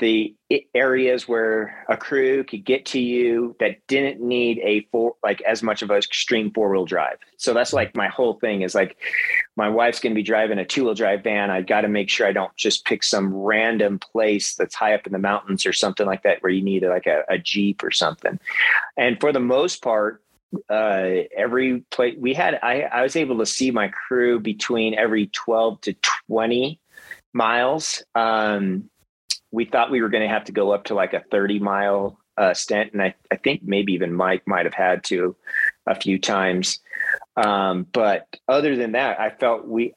[0.00, 0.34] the
[0.74, 5.62] areas where a crew could get to you that didn't need a four like as
[5.62, 7.18] much of an extreme four wheel drive.
[7.36, 8.96] So that's like my whole thing is like
[9.56, 11.50] my wife's going to be driving a two wheel drive van.
[11.50, 15.06] I got to make sure I don't just pick some random place that's high up
[15.06, 17.90] in the mountains or something like that where you need like a, a jeep or
[17.90, 18.40] something.
[18.96, 20.22] And for the most part,
[20.68, 25.28] uh, every place we had, I, I was able to see my crew between every
[25.28, 25.92] 12 to
[26.28, 26.80] 20
[27.32, 28.02] miles.
[28.14, 28.90] Um,
[29.52, 32.18] we thought we were going to have to go up to like a 30 mile
[32.36, 32.92] uh, stint.
[32.92, 35.36] And I, I think maybe even Mike might have had to
[35.86, 36.78] a few times.
[37.36, 39.94] Um, but other than that, I felt we,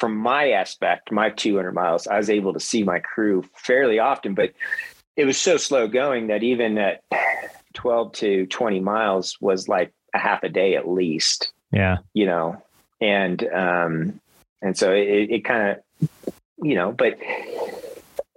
[0.00, 4.34] from my aspect, my 200 miles, I was able to see my crew fairly often,
[4.34, 4.52] but
[5.16, 7.02] it was so slow going that even at
[7.74, 11.98] 12 to 20 miles was like a half a day at least Yeah.
[12.14, 12.62] you know,
[13.00, 14.20] and um,
[14.62, 16.08] and so it, it kind of,
[16.62, 17.18] you know, but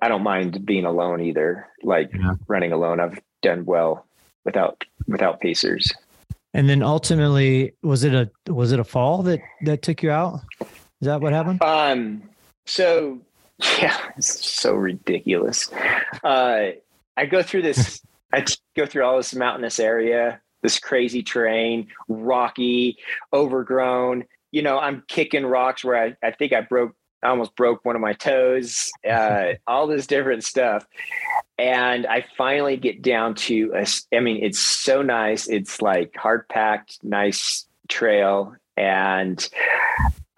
[0.02, 1.68] I don't mind being alone either.
[1.84, 2.36] Like Yeah.
[2.48, 4.06] running alone, I've done well
[4.46, 5.92] without without pacers.
[6.54, 10.42] And then ultimately, was it a was it a fall that that took you out?
[10.62, 11.62] Is that what happened?
[11.62, 12.24] Um,
[12.66, 13.20] so
[13.80, 15.70] yeah, it's so ridiculous.
[16.24, 16.72] Uh,
[17.18, 18.02] I go through this.
[18.34, 18.46] I
[18.78, 22.98] go through all this mountainous area, this crazy terrain, rocky,
[23.34, 24.26] overgrown.
[24.52, 27.96] You know, I'm kicking rocks where I, I think I broke, I almost broke one
[27.96, 28.90] of my toes.
[29.10, 30.86] Uh, all this different stuff,
[31.58, 33.86] and I finally get down to a.
[34.16, 35.48] I mean, it's so nice.
[35.48, 39.48] It's like hard packed, nice trail, and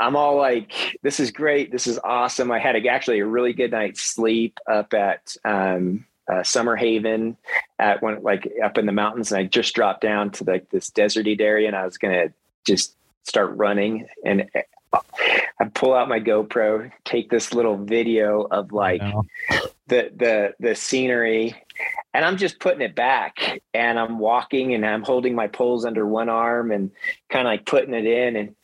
[0.01, 1.71] I'm all like, this is great.
[1.71, 2.51] This is awesome.
[2.51, 7.37] I had a, actually a really good night's sleep up at um, uh, Summerhaven
[7.77, 9.31] at one, like up in the mountains.
[9.31, 12.33] And I just dropped down to like this deserty area and I was going to
[12.65, 14.49] just start running and
[14.93, 19.01] I pull out my GoPro, take this little video of like
[19.87, 21.55] the the the scenery
[22.13, 26.05] and I'm just putting it back and I'm walking and I'm holding my poles under
[26.05, 26.91] one arm and
[27.29, 28.55] kind of like putting it in and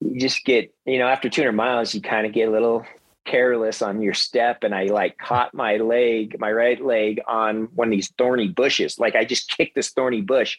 [0.00, 2.84] you just get, you know, after 200 miles, you kind of get a little
[3.24, 7.88] careless on your step and I like caught my leg, my right leg on one
[7.88, 8.98] of these thorny bushes.
[8.98, 10.58] Like I just kicked this thorny bush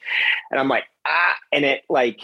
[0.51, 2.21] and I'm like, ah, and it like,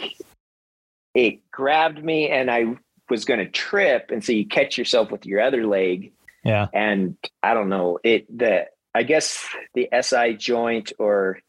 [1.13, 2.77] it grabbed me and I
[3.09, 4.09] was going to trip.
[4.11, 6.13] And so you catch yourself with your other leg.
[6.43, 6.67] Yeah.
[6.73, 11.39] And I don't know it, the, I guess the SI joint or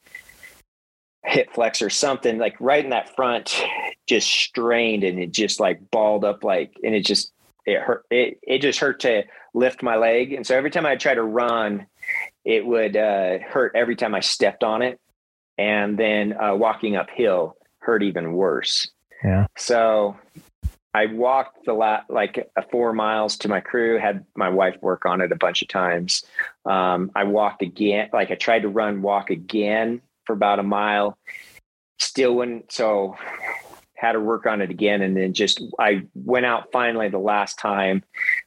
[1.26, 3.60] hip flex or something like right in that front
[4.06, 7.32] just strained and it just like balled up like and it just
[7.66, 10.94] it hurt it, it just hurt to lift my leg and so every time i
[10.94, 11.84] try to run
[12.44, 15.00] it would uh, hurt every time i stepped on it
[15.58, 18.88] and then uh, walking uphill hurt even worse
[19.24, 20.16] yeah so
[20.96, 25.06] i walked the last like uh, four miles to my crew had my wife work
[25.06, 26.24] on it a bunch of times
[26.64, 31.16] um, i walked again like i tried to run walk again for about a mile.
[31.98, 32.70] Still wouldn't.
[32.72, 33.16] So
[33.94, 37.58] had to work on it again, and then just I went out finally the last
[37.58, 38.04] time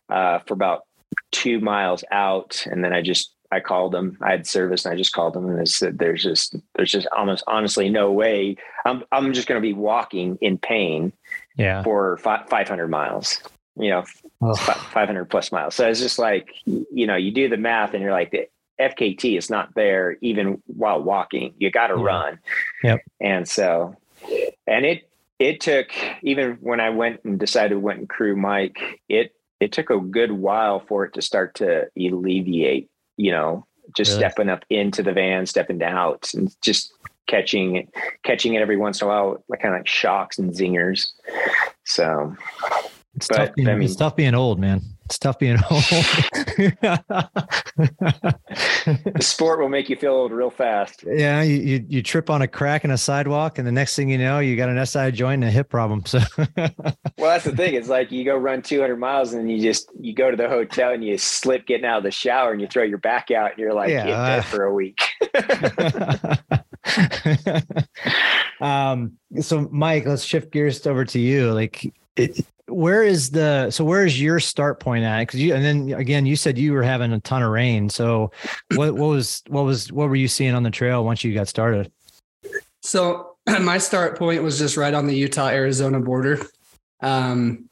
[0.10, 0.84] uh, for about
[1.32, 4.18] two miles out, and then I just I called them.
[4.22, 7.08] I had service, and I just called them, and I said, "There's just there's just
[7.18, 8.58] almost honestly no way.
[8.86, 11.12] I'm I'm just going to be walking in pain,
[11.60, 13.40] yeah, for fi- 500 miles."
[13.76, 14.04] You know,
[14.42, 14.56] oh.
[14.56, 15.74] 500 plus miles.
[15.74, 19.38] So it's just like, you know, you do the math and you're like, the FKT
[19.38, 21.54] is not there even while walking.
[21.58, 22.04] You got to yeah.
[22.04, 22.40] run.
[22.84, 23.02] Yep.
[23.20, 23.96] And so,
[24.68, 25.88] and it it took
[26.22, 28.80] even when I went and decided went and crew Mike.
[29.08, 32.90] It it took a good while for it to start to alleviate.
[33.18, 34.22] You know, just really?
[34.22, 36.94] stepping up into the van, stepping out, and just
[37.30, 37.88] catching
[38.24, 41.12] catching it every once in a while, like kind of like shocks and zingers.
[41.86, 42.36] So,
[43.16, 43.56] it's but, tough.
[43.56, 44.82] Being, I mean, it's tough being old, man.
[45.06, 45.84] It's tough being old.
[47.76, 51.04] the sport will make you feel old real fast.
[51.06, 54.10] Yeah, you, you, you trip on a crack in a sidewalk, and the next thing
[54.10, 56.06] you know, you got an SI joint and a hip problem.
[56.06, 56.70] So, well,
[57.18, 57.74] that's the thing.
[57.74, 60.92] It's like you go run 200 miles, and you just you go to the hotel
[60.92, 63.60] and you slip getting out of the shower, and you throw your back out, and
[63.60, 65.02] you're like yeah, uh, for a week.
[68.62, 69.14] um.
[69.42, 71.54] So, Mike, let's shift gears over to you.
[71.54, 71.94] Like.
[72.16, 76.00] It, where is the so where is your start point at because you and then
[76.00, 78.32] again you said you were having a ton of rain so
[78.76, 81.48] what what was what was what were you seeing on the trail once you got
[81.48, 81.92] started
[82.82, 86.40] so my start point was just right on the utah arizona border
[87.02, 87.69] um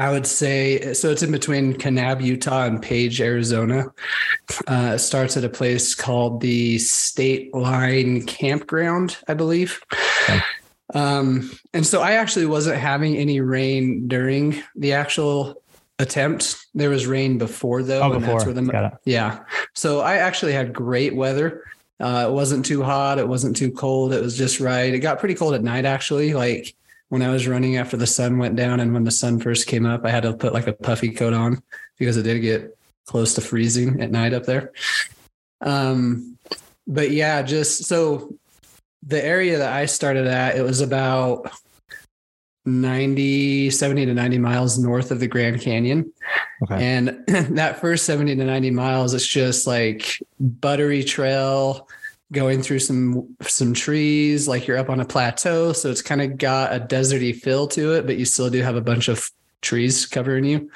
[0.00, 1.10] I would say so.
[1.10, 3.92] It's in between Kanab, Utah, and Page, Arizona.
[4.66, 9.78] Uh, it starts at a place called the State Line Campground, I believe.
[10.24, 10.40] Okay.
[10.94, 15.62] Um, and so I actually wasn't having any rain during the actual
[15.98, 16.64] attempt.
[16.74, 18.40] There was rain before though, oh, and before.
[18.54, 19.40] the yeah.
[19.74, 21.62] So I actually had great weather.
[22.00, 23.18] Uh, it wasn't too hot.
[23.18, 24.14] It wasn't too cold.
[24.14, 24.94] It was just right.
[24.94, 26.32] It got pretty cold at night actually.
[26.32, 26.74] Like
[27.10, 29.84] when I was running after the sun went down and when the sun first came
[29.84, 31.60] up, I had to put like a puffy coat on
[31.98, 34.72] because it did get close to freezing at night up there.
[35.60, 36.38] Um,
[36.86, 38.32] but yeah, just so
[39.02, 41.50] the area that I started at, it was about
[42.64, 46.12] 90, 70 to 90 miles north of the Grand Canyon.
[46.62, 46.80] Okay.
[46.80, 47.24] And
[47.56, 51.88] that first 70 to 90 miles, it's just like buttery trail
[52.32, 56.38] going through some some trees like you're up on a plateau so it's kind of
[56.38, 59.30] got a deserty feel to it but you still do have a bunch of
[59.62, 60.70] trees covering you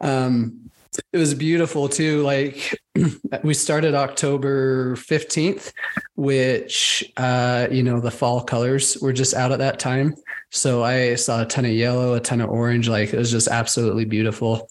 [0.00, 0.66] um
[1.12, 2.22] it was beautiful too.
[2.22, 2.78] Like
[3.42, 5.72] we started October 15th,
[6.14, 10.14] which, uh, you know, the fall colors were just out at that time.
[10.50, 12.88] So I saw a ton of yellow, a ton of orange.
[12.88, 14.68] Like it was just absolutely beautiful.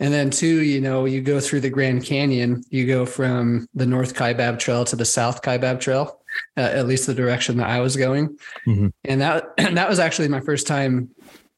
[0.00, 3.86] And then two, you know, you go through the Grand Canyon, you go from the
[3.86, 6.20] North Kaibab Trail to the South Kaibab Trail,
[6.56, 8.36] uh, at least the direction that I was going.
[8.66, 8.88] Mm-hmm.
[9.04, 11.10] And that, that was actually my first time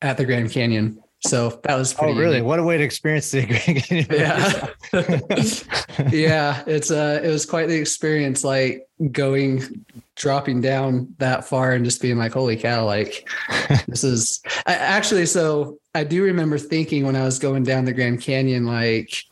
[0.02, 1.02] at the Grand Canyon.
[1.20, 2.36] So that was oh really?
[2.36, 2.44] Unique.
[2.44, 4.06] What a way to experience the Grand Canyon.
[4.10, 4.68] yeah,
[6.12, 6.62] yeah.
[6.66, 8.44] It's uh, it was quite the experience.
[8.44, 9.84] Like going,
[10.16, 13.28] dropping down that far, and just being like, "Holy cow!" Like
[13.88, 15.26] this is I, actually.
[15.26, 19.24] So I do remember thinking when I was going down the Grand Canyon, like,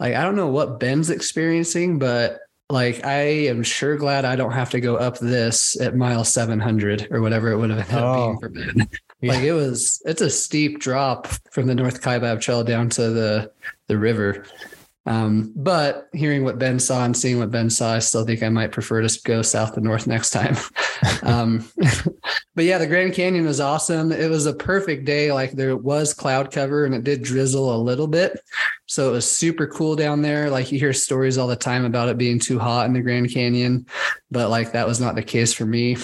[0.00, 2.40] like I don't know what Ben's experiencing, but
[2.72, 7.08] like I am sure glad I don't have to go up this at mile 700
[7.10, 8.06] or whatever it would have ended oh.
[8.06, 8.40] up being oh.
[8.40, 8.88] for Ben.
[9.20, 9.32] Yeah.
[9.34, 13.52] Like it was, it's a steep drop from the North Kaibab Trail down to the
[13.86, 14.44] the river.
[15.04, 18.48] Um, but hearing what Ben saw and seeing what Ben saw, I still think I
[18.48, 20.56] might prefer to go south to north next time.
[21.22, 21.68] um,
[22.54, 24.12] but yeah, the Grand Canyon was awesome.
[24.12, 25.32] It was a perfect day.
[25.32, 28.40] Like there was cloud cover and it did drizzle a little bit.
[28.86, 30.50] So it was super cool down there.
[30.50, 33.32] Like you hear stories all the time about it being too hot in the Grand
[33.32, 33.86] Canyon,
[34.30, 35.96] but like that was not the case for me.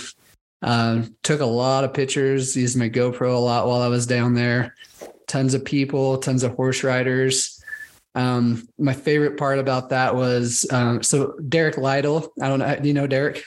[0.60, 4.34] Um, took a lot of pictures, used my GoPro a lot while I was down
[4.34, 4.74] there.
[5.28, 7.57] Tons of people, tons of horse riders
[8.18, 12.32] um, my favorite part about that was um, so Derek Lytle.
[12.42, 12.76] I don't know.
[12.76, 13.44] Do you know Derek?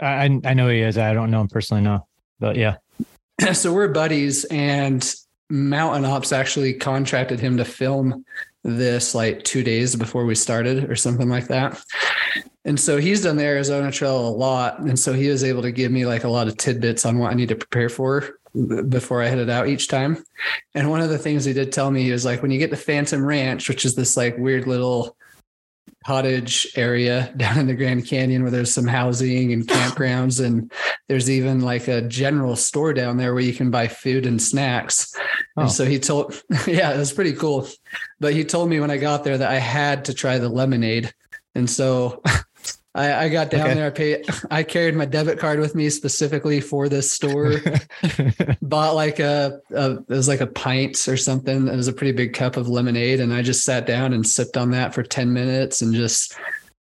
[0.00, 0.96] I I know he is.
[0.96, 2.06] I don't know him personally, no,
[2.38, 2.76] but yeah.
[3.52, 5.14] so we're buddies, and
[5.50, 8.24] Mountain Ops actually contracted him to film
[8.64, 11.78] this like two days before we started or something like that.
[12.64, 14.80] And so he's done the Arizona Trail a lot.
[14.80, 17.32] And so he was able to give me like a lot of tidbits on what
[17.32, 18.38] I need to prepare for
[18.88, 20.24] before I headed out each time.
[20.74, 22.76] And one of the things he did tell me was like, when you get to
[22.76, 25.16] Phantom Ranch, which is this like weird little
[26.04, 30.72] cottage area down in the Grand Canyon where there's some housing and campgrounds and
[31.08, 35.14] there's even like a general store down there where you can buy food and snacks.
[35.56, 35.62] Oh.
[35.62, 37.68] And so he told yeah, it was pretty cool.
[38.18, 41.12] But he told me when I got there that I had to try the lemonade.
[41.54, 42.22] And so
[42.94, 43.74] I, I got down okay.
[43.74, 43.86] there.
[43.86, 44.26] I paid.
[44.50, 47.56] I carried my debit card with me specifically for this store.
[48.62, 51.68] Bought like a, a, it was like a pint or something.
[51.68, 54.56] It was a pretty big cup of lemonade, and I just sat down and sipped
[54.56, 56.36] on that for ten minutes and just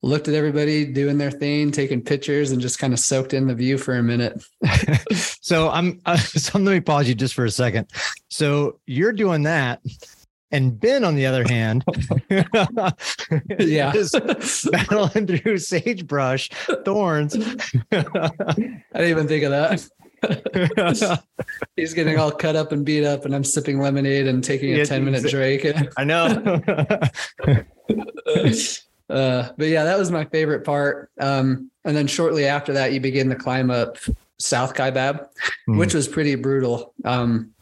[0.03, 3.55] looked at everybody doing their thing, taking pictures, and just kind of soaked in the
[3.55, 4.45] view for a minute.
[5.13, 6.01] so I'm.
[6.05, 7.91] Uh, so let me pause you just for a second.
[8.29, 9.81] So you're doing that
[10.55, 11.85] and Ben, on the other hand,
[13.59, 14.15] yeah, is
[14.71, 16.49] battling through sagebrush,
[16.85, 17.35] thorns.
[17.91, 18.05] I
[18.55, 21.21] didn't even think of that.
[21.77, 24.87] He's getting all cut up and beat up, and I'm sipping lemonade and taking a
[24.87, 25.67] 10 minute break.
[25.97, 26.27] I know.
[29.11, 31.11] uh, but yeah, that was my favorite part.
[31.19, 33.99] Um, and then shortly after that, you begin the climb up
[34.39, 35.27] South Kaibab,
[35.69, 35.79] mm.
[35.79, 36.95] which was pretty brutal.
[37.05, 37.54] Um,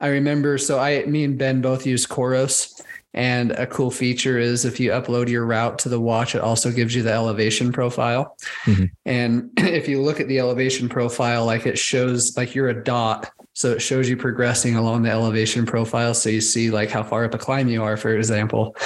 [0.00, 2.80] I remember, so I, me and Ben both use Coros.
[3.12, 6.70] And a cool feature is if you upload your route to the watch, it also
[6.70, 8.36] gives you the elevation profile.
[8.64, 8.84] Mm-hmm.
[9.04, 13.30] And if you look at the elevation profile, like it shows like you're a dot.
[13.52, 16.14] So it shows you progressing along the elevation profile.
[16.14, 18.76] So you see like how far up a climb you are, for example.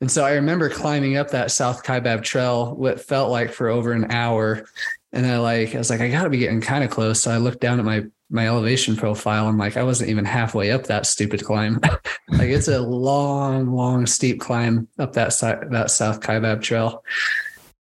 [0.00, 3.92] And so I remember climbing up that South Kaibab trail, what felt like for over
[3.92, 4.66] an hour.
[5.12, 7.22] And I like, I was like, I gotta be getting kind of close.
[7.22, 9.48] So I looked down at my my elevation profile.
[9.48, 11.80] I'm like, I wasn't even halfway up that stupid climb.
[12.28, 17.02] like it's a long, long, steep climb up that side, that South Kaibab trail.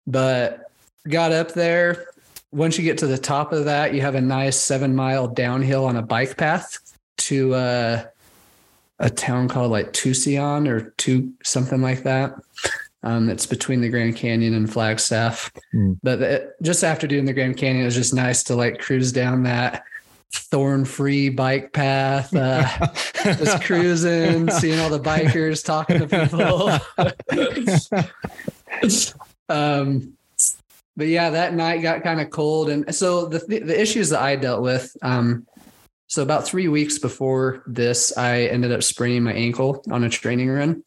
[0.05, 0.71] But
[1.07, 2.05] got up there.
[2.51, 5.85] Once you get to the top of that, you have a nice seven mile downhill
[5.85, 6.79] on a bike path
[7.17, 8.05] to uh,
[8.99, 12.35] a town called like Tusayan or two something like that.
[13.07, 15.49] Um, it's between the Grand Canyon and Flagstaff.
[15.73, 15.97] Mm.
[16.03, 19.13] But the, just after doing the Grand Canyon, it was just nice to like cruise
[19.13, 19.85] down that
[20.33, 22.67] thorn free bike path, uh,
[23.23, 26.67] just cruising, seeing all the bikers, talking to people.
[29.49, 30.13] um,
[30.97, 32.69] but yeah, that night got kind of cold.
[32.69, 35.47] And so the, the issues that I dealt with, um,
[36.07, 40.49] so about three weeks before this, I ended up spraining my ankle on a training
[40.49, 40.83] run.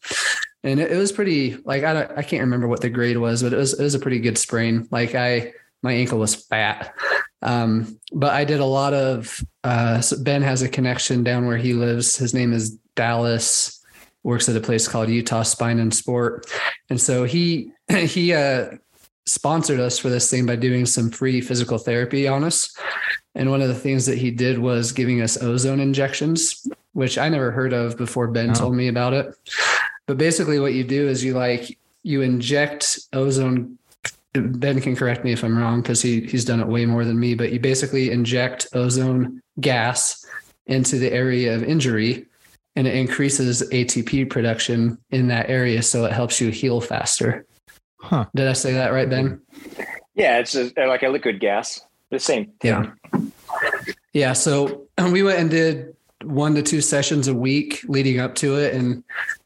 [0.63, 3.43] And it, it was pretty like, I don't, I can't remember what the grade was,
[3.43, 4.87] but it was, it was a pretty good sprain.
[4.91, 6.93] Like I, my ankle was fat.
[7.41, 11.57] Um, but I did a lot of, uh, so Ben has a connection down where
[11.57, 12.15] he lives.
[12.15, 13.83] His name is Dallas,
[14.23, 16.45] works at a place called Utah Spine and Sport.
[16.89, 18.71] And so he, he, uh,
[19.25, 22.75] sponsored us for this thing by doing some free physical therapy on us.
[23.35, 27.29] And one of the things that he did was giving us ozone injections, which I
[27.29, 28.53] never heard of before Ben oh.
[28.53, 29.33] told me about it.
[30.07, 33.77] But basically what you do is you like you inject ozone
[34.33, 37.19] Ben can correct me if I'm wrong because he he's done it way more than
[37.19, 40.25] me, but you basically inject ozone gas
[40.67, 42.25] into the area of injury
[42.75, 47.45] and it increases ATP production in that area so it helps you heal faster.
[47.99, 48.25] Huh.
[48.33, 49.41] Did I say that right, Ben?
[50.15, 51.81] Yeah, it's a, uh, like a liquid gas.
[52.09, 52.51] The same.
[52.63, 52.91] Yeah.
[54.13, 54.33] Yeah.
[54.33, 58.73] So we went and did one to two sessions a week leading up to it.
[58.73, 59.03] And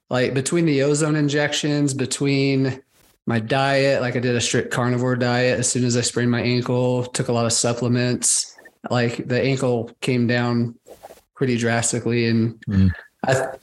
[0.09, 2.81] like between the ozone injections, between
[3.25, 4.01] my diet.
[4.01, 7.27] Like I did a strict carnivore diet as soon as I sprained my ankle, took
[7.27, 8.55] a lot of supplements.
[8.89, 10.75] Like the ankle came down
[11.33, 12.27] pretty drastically.
[12.27, 12.91] And mm.
[13.25, 13.57] I,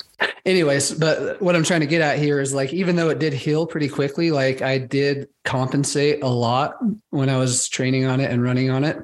[0.44, 3.32] anyways, but what I'm trying to get at here is like, even though it did
[3.32, 6.74] heal pretty quickly, like I did compensate a lot
[7.10, 8.98] when I was training on it and running on it.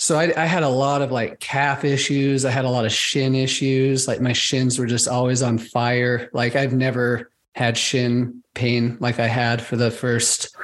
[0.00, 2.46] So I, I, had a lot of like calf issues.
[2.46, 4.08] I had a lot of shin issues.
[4.08, 6.30] Like my shins were just always on fire.
[6.32, 10.56] Like I've never had shin pain like I had for the first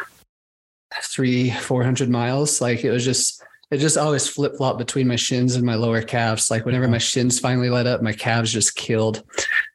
[1.03, 2.63] three, 400 miles.
[2.63, 6.01] Like it was just, it just always flip flop between my shins and my lower
[6.01, 6.51] calves.
[6.51, 9.23] Like whenever my shins finally let up, my calves just killed.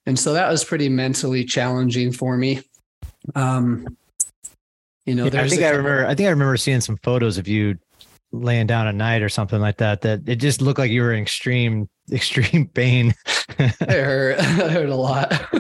[0.08, 2.64] And so that was pretty mentally challenging for me.
[3.36, 3.96] Um,
[5.06, 6.08] you know, Yeah, I think I remember.
[6.08, 7.78] I think I remember seeing some photos of you
[8.32, 10.02] laying down at night or something like that.
[10.02, 13.14] That it just looked like you were in extreme, extreme pain.
[13.60, 15.32] it hurt, it hurt a lot.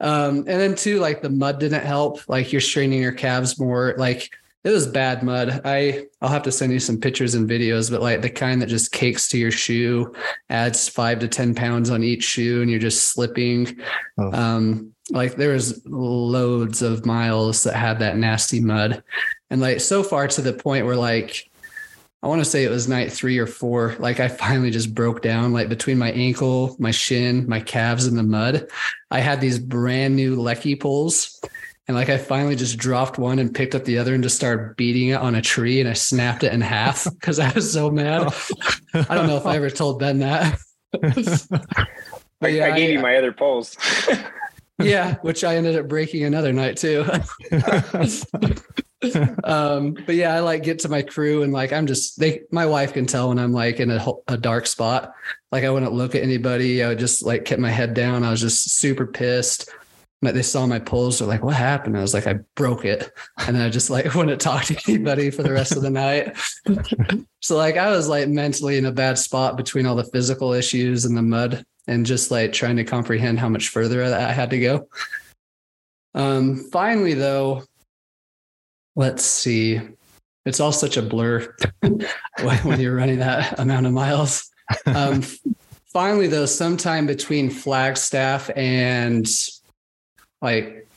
[0.00, 2.28] um, and then too, like the mud didn't help.
[2.28, 3.94] Like you're straining your calves more.
[3.98, 4.30] Like
[4.64, 5.60] it was bad mud.
[5.64, 8.68] I I'll have to send you some pictures and videos, but like the kind that
[8.68, 10.14] just cakes to your shoe,
[10.50, 13.76] adds five to ten pounds on each shoe, and you're just slipping.
[14.18, 14.32] Oh.
[14.32, 19.02] Um, like there was loads of miles that had that nasty mud,
[19.52, 21.48] and like so far to the point where like
[22.22, 23.96] I want to say it was night three or four.
[23.98, 28.16] Like I finally just broke down, like between my ankle, my shin, my calves, and
[28.16, 28.68] the mud.
[29.10, 31.40] I had these brand new Leki poles.
[31.88, 34.76] And like I finally just dropped one and picked up the other and just started
[34.76, 37.90] beating it on a tree and I snapped it in half because I was so
[37.90, 38.32] mad.
[38.94, 40.58] I don't know if I ever told Ben that.
[40.94, 41.46] I,
[42.40, 43.76] But yeah, I gave I- you my other poles.
[44.80, 47.04] yeah, which I ended up breaking another night too.
[49.44, 52.66] um, but yeah, I like get to my crew and like I'm just they my
[52.66, 55.12] wife can tell when I'm like in a, a dark spot.
[55.50, 56.82] Like I wouldn't look at anybody.
[56.82, 58.24] I would just like keep my head down.
[58.24, 59.70] I was just super pissed.
[60.22, 63.10] Like they saw my poles, they're like, "What happened?" I was like, "I broke it,"
[63.38, 66.36] and then I just like wouldn't talk to anybody for the rest of the night.
[67.40, 71.04] so like I was like mentally in a bad spot between all the physical issues
[71.04, 74.60] and the mud, and just like trying to comprehend how much further I had to
[74.60, 74.88] go.
[76.14, 77.64] Um, finally, though,
[78.96, 79.80] let's see.
[80.44, 81.54] It's all such a blur
[82.42, 84.50] when you're running that amount of miles.
[84.86, 85.22] Um,
[85.86, 89.28] finally, though, sometime between Flagstaff and
[90.40, 90.88] like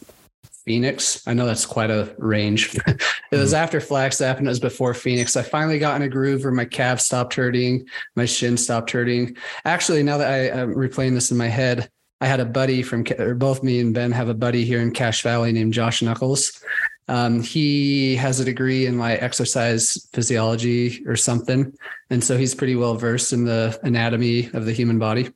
[0.66, 2.76] Phoenix, I know that's quite a range.
[2.88, 5.38] it was after Flagstaff and it was before Phoenix.
[5.38, 9.38] I finally got in a groove where my calves stopped hurting, my shin stopped hurting.
[9.64, 11.90] Actually, now that I, I'm replaying this in my head,
[12.20, 14.92] I had a buddy from, or both me and Ben have a buddy here in
[14.92, 16.64] Cache Valley named Josh Knuckles.
[17.08, 21.72] Um, he has a degree in like exercise physiology or something.
[22.10, 25.30] And so he's pretty well versed in the anatomy of the human body.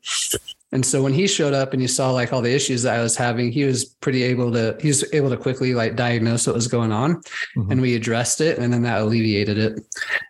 [0.71, 3.01] And so when he showed up and you saw like all the issues that I
[3.03, 6.55] was having, he was pretty able to, he was able to quickly like diagnose what
[6.55, 7.21] was going on
[7.57, 7.71] Mhm.
[7.71, 9.79] and we addressed it and then that alleviated it.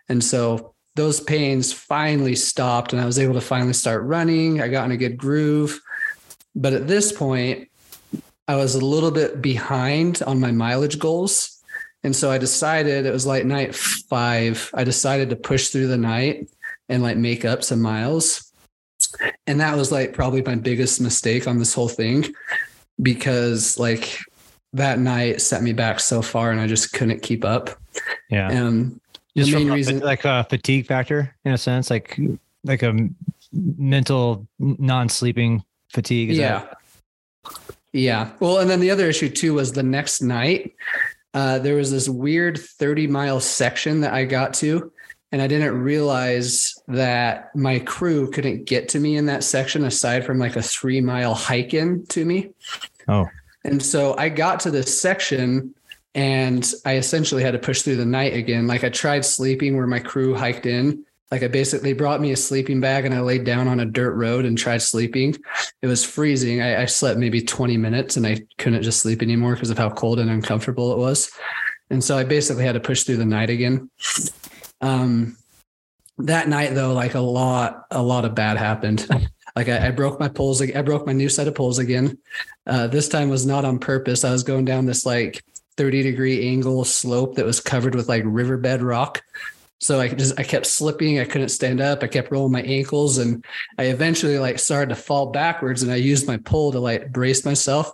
[0.08, 4.60] And so those pains finally stopped and I was able to finally start running.
[4.60, 5.80] I got in a good groove.
[6.54, 7.68] But at this point,
[8.50, 11.62] I was a little bit behind on my mileage goals.
[12.02, 14.68] And so I decided it was like night five.
[14.74, 16.50] I decided to push through the night
[16.88, 18.52] and like make up some miles.
[19.46, 22.34] And that was like probably my biggest mistake on this whole thing
[23.00, 24.18] because like
[24.72, 27.70] that night set me back so far and I just couldn't keep up.
[28.30, 28.48] yeah.
[28.48, 29.00] Um,
[29.36, 32.18] just the main reason- like a fatigue factor in a sense, like
[32.64, 32.96] like a
[33.52, 36.30] mental non-sleeping fatigue.
[36.30, 36.66] Is yeah.
[37.44, 38.32] that- Yeah.
[38.40, 40.74] Well, and then the other issue too was the next night,
[41.34, 44.92] uh, there was this weird 30 mile section that I got to,
[45.32, 50.24] and I didn't realize that my crew couldn't get to me in that section aside
[50.24, 52.50] from like a three mile hike in to me.
[53.08, 53.28] Oh.
[53.64, 55.74] And so I got to this section
[56.14, 58.66] and I essentially had to push through the night again.
[58.66, 61.04] Like I tried sleeping where my crew hiked in.
[61.30, 64.14] Like I basically brought me a sleeping bag and I laid down on a dirt
[64.14, 65.36] road and tried sleeping.
[65.80, 66.60] It was freezing.
[66.60, 69.90] I, I slept maybe 20 minutes and I couldn't just sleep anymore because of how
[69.90, 71.30] cold and uncomfortable it was.
[71.88, 73.90] And so I basically had to push through the night again.
[74.80, 75.36] Um,
[76.18, 79.06] that night though, like a lot, a lot of bad happened.
[79.56, 80.62] Like I, I broke my poles.
[80.62, 82.18] I broke my new set of poles again.
[82.66, 84.24] Uh, this time was not on purpose.
[84.24, 85.42] I was going down this like
[85.76, 89.22] 30 degree angle slope that was covered with like riverbed rock.
[89.80, 91.18] So I just I kept slipping.
[91.18, 92.02] I couldn't stand up.
[92.02, 93.44] I kept rolling my ankles, and
[93.78, 95.82] I eventually like started to fall backwards.
[95.82, 97.92] And I used my pole to like brace myself,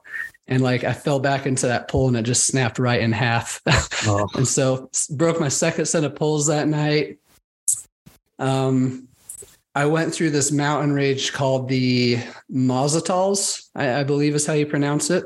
[0.49, 3.61] and like I fell back into that pole, and it just snapped right in half.
[4.07, 4.27] Oh.
[4.35, 7.19] and so broke my second set of poles that night.
[8.39, 9.07] Um,
[9.77, 12.17] I went through this mountain range called the
[12.51, 15.25] Mazatals, I, I believe is how you pronounce it,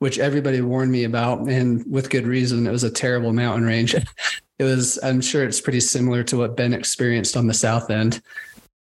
[0.00, 2.66] which everybody warned me about, and with good reason.
[2.66, 3.96] It was a terrible mountain range.
[4.58, 8.22] It was, I'm sure it's pretty similar to what Ben experienced on the south end.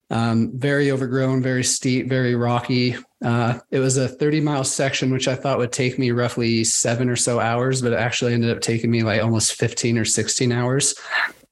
[0.09, 2.95] Um, very overgrown, very steep, very rocky.
[3.23, 7.09] Uh, it was a 30 mile section, which I thought would take me roughly seven
[7.09, 10.51] or so hours, but it actually ended up taking me like almost 15 or 16
[10.51, 10.95] hours.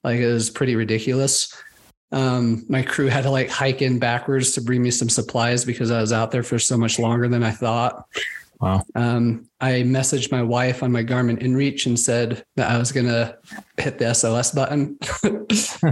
[0.03, 1.55] Like it was pretty ridiculous.
[2.11, 5.89] Um, my crew had to like hike in backwards to bring me some supplies because
[5.89, 8.05] I was out there for so much longer than I thought.
[8.63, 8.81] Wow.
[8.95, 13.07] Um, I messaged my wife on my Garmin InReach and said that I was going
[13.07, 13.37] to
[13.77, 14.97] hit the SOS button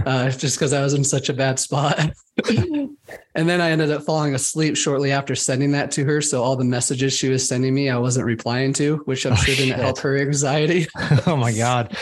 [0.06, 1.98] uh, just because I was in such a bad spot.
[2.48, 2.96] and
[3.34, 6.22] then I ended up falling asleep shortly after sending that to her.
[6.22, 9.36] So all the messages she was sending me, I wasn't replying to, which I'm Oh,
[9.36, 9.78] sure didn't shit.
[9.78, 10.86] help her anxiety.
[11.26, 11.94] oh my God.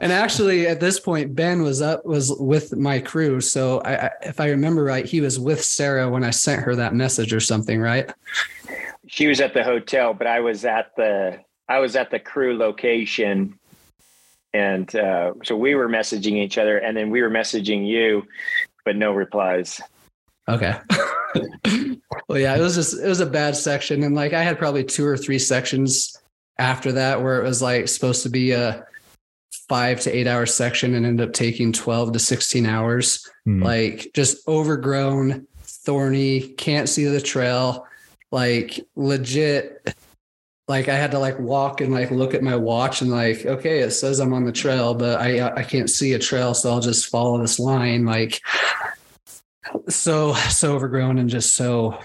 [0.00, 3.40] and actually, at this point, Ben was up was with my crew.
[3.40, 6.76] So I, I, if I remember right, he was with Sarah when I sent her
[6.76, 8.10] that message or something, right?
[9.06, 12.56] She was at the hotel, but I was at the I was at the crew
[12.56, 13.58] location,
[14.52, 18.26] and uh, so we were messaging each other, and then we were messaging you,
[18.84, 19.80] but no replies.
[20.48, 20.76] Okay.
[22.28, 24.84] well, yeah, it was just it was a bad section, and like I had probably
[24.84, 26.16] two or three sections
[26.58, 28.84] after that where it was like supposed to be a
[29.68, 33.62] five to eight hour section and ended up taking 12 to 16 hours Hmm.
[33.62, 37.86] like just overgrown thorny can't see the trail
[38.36, 39.94] like legit
[40.68, 43.80] like i had to like walk and like look at my watch and like okay
[43.80, 46.80] it says i'm on the trail but i i can't see a trail so i'll
[46.80, 48.40] just follow this line like
[49.88, 51.98] so so overgrown and just so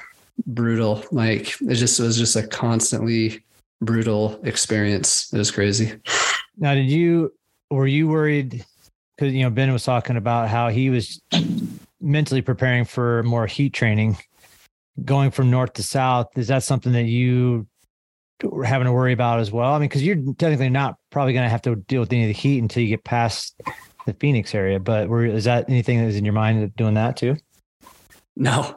[0.46, 1.04] brutal.
[1.12, 3.44] Like it just it was just a constantly
[3.82, 5.32] brutal experience.
[5.34, 5.94] It was crazy.
[6.58, 7.34] Now, did you
[7.70, 8.66] were you worried?
[9.18, 11.22] Because you know Ben was talking about how he was
[12.02, 14.18] mentally preparing for more heat training,
[15.04, 16.28] going from north to south.
[16.36, 17.68] Is that something that you
[18.44, 19.74] were having to worry about as well?
[19.74, 22.28] I mean, because you're technically not probably going to have to deal with any of
[22.28, 23.60] the heat until you get past
[24.06, 24.80] the Phoenix area.
[24.80, 27.38] But were, is that anything that is in your mind doing that too?
[28.36, 28.76] No,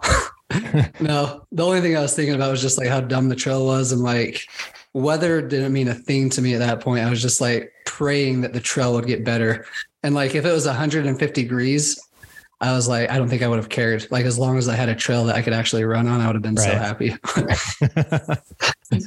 [1.00, 1.46] no.
[1.52, 3.92] The only thing I was thinking about was just like how dumb the trail was,
[3.92, 4.46] and like
[4.92, 7.04] weather didn't mean a thing to me at that point.
[7.04, 9.64] I was just like praying that the trail would get better,
[10.02, 12.00] and like if it was 150 degrees,
[12.64, 14.10] I was like, I don't think I would have cared.
[14.10, 16.26] Like as long as I had a trail that I could actually run on, I
[16.26, 17.14] would have been so happy.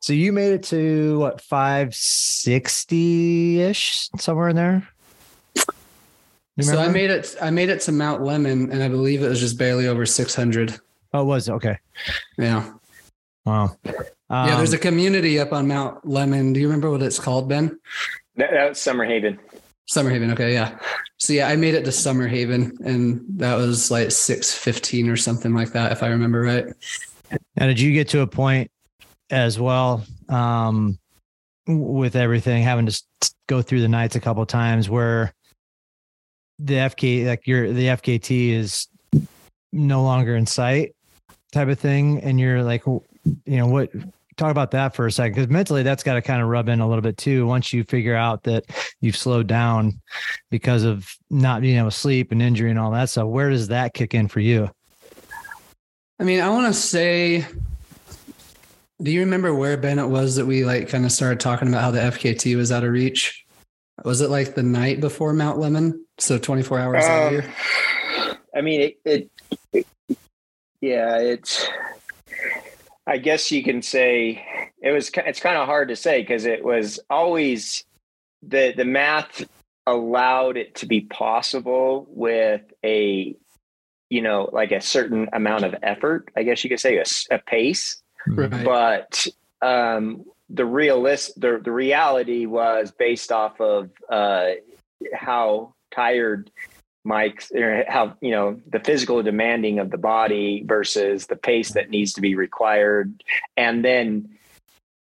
[0.00, 4.88] so you made it to what 560 ish somewhere in there
[6.62, 7.36] so I made it.
[7.40, 10.78] I made it to Mount Lemmon, and I believe it was just barely over 600.
[11.12, 11.78] oh it was okay
[12.38, 12.72] Yeah,
[13.44, 14.56] wow yeah.
[14.56, 16.54] There's a Um, community up on Mount Lemmon.
[16.54, 17.78] Do you remember what it's called, Ben?
[18.36, 19.38] That, that was Summerhaven.
[19.90, 20.32] Summerhaven.
[20.32, 20.78] Okay, yeah.
[21.18, 25.52] So yeah, I made it to Summerhaven, and that was like six fifteen or something
[25.52, 26.66] like that, if I remember right.
[27.56, 28.70] Now, did you get to a point
[29.30, 30.98] as well um,
[31.66, 33.02] with everything having to
[33.48, 35.32] go through the nights a couple times where
[36.58, 38.86] the FK like your the FKT is
[39.72, 40.94] no longer in sight
[41.52, 43.02] type of thing, and you're like, you
[43.46, 43.90] know, what?
[44.40, 46.80] Talk about that for a second, because mentally that's got to kind of rub in
[46.80, 47.46] a little bit too.
[47.46, 48.64] Once you figure out that
[49.02, 50.00] you've slowed down
[50.50, 53.68] because of not being able to sleep and injury and all that stuff, where does
[53.68, 54.70] that kick in for you?
[56.18, 57.44] I mean, I want to say,
[59.02, 61.90] do you remember where bennett was that we like kind of started talking about how
[61.90, 63.44] the FKT was out of reach?
[64.06, 65.98] Was it like the night before Mount Lemmon?
[66.16, 67.54] So 24 hours Um, earlier?
[68.56, 69.30] I mean, it, it,
[69.74, 69.86] it-
[70.80, 71.68] yeah, it's,
[73.06, 74.44] I guess you can say
[74.82, 77.84] it was, it's kind of hard to say because it was always
[78.42, 79.44] the, the math
[79.86, 83.34] allowed it to be possible with a,
[84.10, 88.00] you know, like a certain amount of effort, I guess you could say a pace
[88.26, 88.64] Right.
[88.64, 89.26] but
[89.62, 94.50] um, the realist the, the reality was based off of uh,
[95.14, 96.50] how tired
[97.04, 101.90] Mike's or how you know the physical demanding of the body versus the pace that
[101.90, 103.22] needs to be required
[103.56, 104.28] and then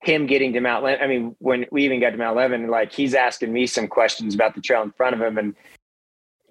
[0.02, 1.02] him getting to Mount Lemmon.
[1.02, 4.34] I mean, when we even got to Mount Lemmon, like he's asking me some questions
[4.34, 5.56] about the trail in front of him, and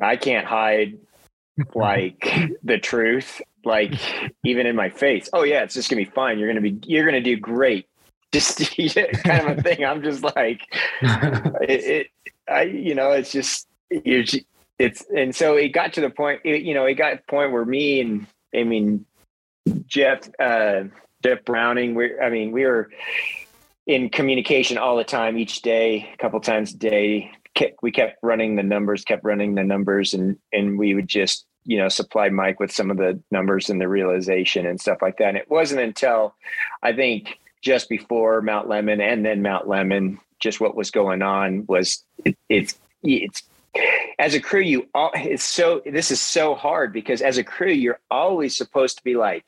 [0.01, 0.99] I can't hide
[1.75, 3.95] like the truth, like
[4.45, 5.29] even in my face.
[5.33, 6.39] Oh yeah, it's just gonna be fine.
[6.39, 7.87] You're gonna be, you're gonna do great.
[8.33, 8.59] Just
[9.25, 9.87] kind of a thing.
[9.87, 10.61] I'm just like,
[11.01, 12.07] it, it
[12.47, 14.45] I, you know, it's just, you're, ju-
[14.79, 17.23] it's, and so it got to the point, it, you know, it got to the
[17.31, 19.05] point where me and, I mean,
[19.87, 20.85] Jeff, uh,
[21.23, 22.91] Jeff Browning, we, I mean, we were
[23.87, 27.33] in communication all the time, each day, a couple times a day.
[27.83, 31.77] We kept running the numbers, kept running the numbers, and and we would just, you
[31.77, 35.31] know, supply Mike with some of the numbers and the realization and stuff like that.
[35.31, 36.37] And it wasn't until
[36.85, 41.67] I think just before Mount Lemmon and then Mount Lemmon, just what was going on
[41.67, 43.43] was it, it's it's
[44.19, 47.71] as a crew you all it's so this is so hard because as a crew
[47.73, 49.45] you're always supposed to be like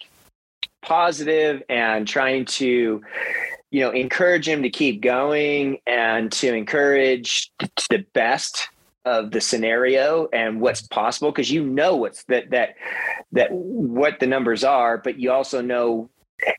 [0.83, 3.03] positive and trying to
[3.71, 7.53] you know encourage him to keep going and to encourage
[7.91, 8.69] the best
[9.05, 12.75] of the scenario and what's possible because you know what's that that
[13.33, 16.11] that what the numbers are but you also know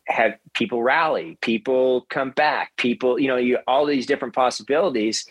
[0.07, 5.25] have people rally, people come back, people, you know, you all these different possibilities.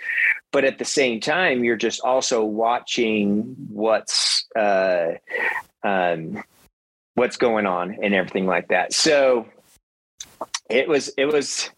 [0.52, 5.12] But at the same time, you're just also watching what's uh,
[5.82, 6.42] um,
[7.14, 8.92] what's going on and everything like that.
[8.92, 9.46] So
[10.68, 11.70] it was it was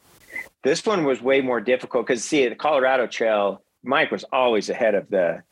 [0.62, 4.95] this one was way more difficult because see the Colorado Trail, Mike was always ahead
[4.95, 5.43] of the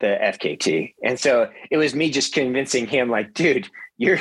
[0.00, 4.18] the FKT, and so it was me just convincing him like, dude, you're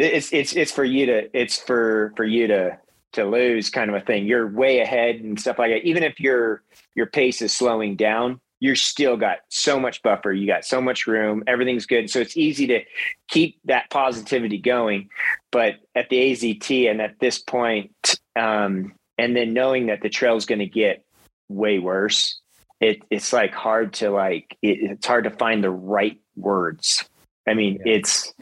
[0.00, 2.78] it's it's it's for you to it's for for you to
[3.12, 4.26] to lose kind of a thing.
[4.26, 5.84] You're way ahead and stuff like that.
[5.84, 6.62] Even if your
[6.94, 10.32] your pace is slowing down, you're still got so much buffer.
[10.32, 11.42] You got so much room.
[11.46, 12.10] Everything's good.
[12.10, 12.80] So it's easy to
[13.28, 15.08] keep that positivity going.
[15.50, 17.92] But at the AZT and at this point,
[18.36, 21.04] um, and then knowing that the trail is going to get
[21.48, 22.40] way worse,
[22.80, 27.04] it, it's like hard to like it, it's hard to find the right words.
[27.48, 27.94] I mean, yeah.
[27.94, 28.32] it's.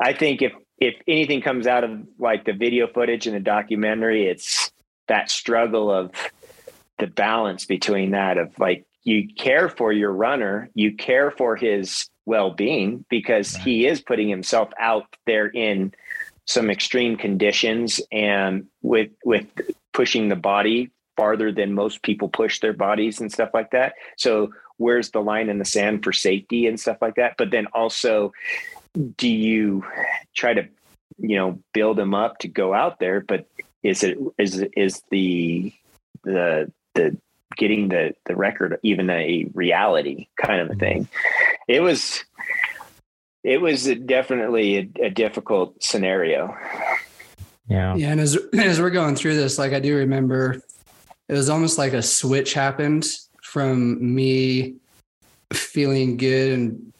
[0.00, 4.26] I think if if anything comes out of like the video footage and the documentary,
[4.26, 4.72] it's
[5.08, 6.10] that struggle of
[6.98, 12.08] the balance between that of like you care for your runner, you care for his
[12.26, 13.64] well-being because right.
[13.64, 15.92] he is putting himself out there in
[16.46, 19.46] some extreme conditions and with with
[19.92, 23.94] pushing the body farther than most people push their bodies and stuff like that.
[24.16, 27.34] So where's the line in the sand for safety and stuff like that?
[27.36, 28.32] But then also
[29.16, 29.84] do you
[30.34, 30.68] try to
[31.18, 33.20] you know build them up to go out there?
[33.20, 33.46] But
[33.82, 35.72] is it is is the
[36.24, 37.16] the the
[37.56, 40.80] getting the the record even a reality kind of a mm-hmm.
[40.80, 41.08] thing?
[41.68, 42.24] It was
[43.42, 46.56] it was definitely a, a difficult scenario.
[47.68, 47.94] Yeah.
[47.94, 50.60] Yeah and as as we're going through this like i do remember
[51.28, 53.06] it was almost like a switch happened
[53.42, 54.74] from me
[55.52, 56.92] feeling good and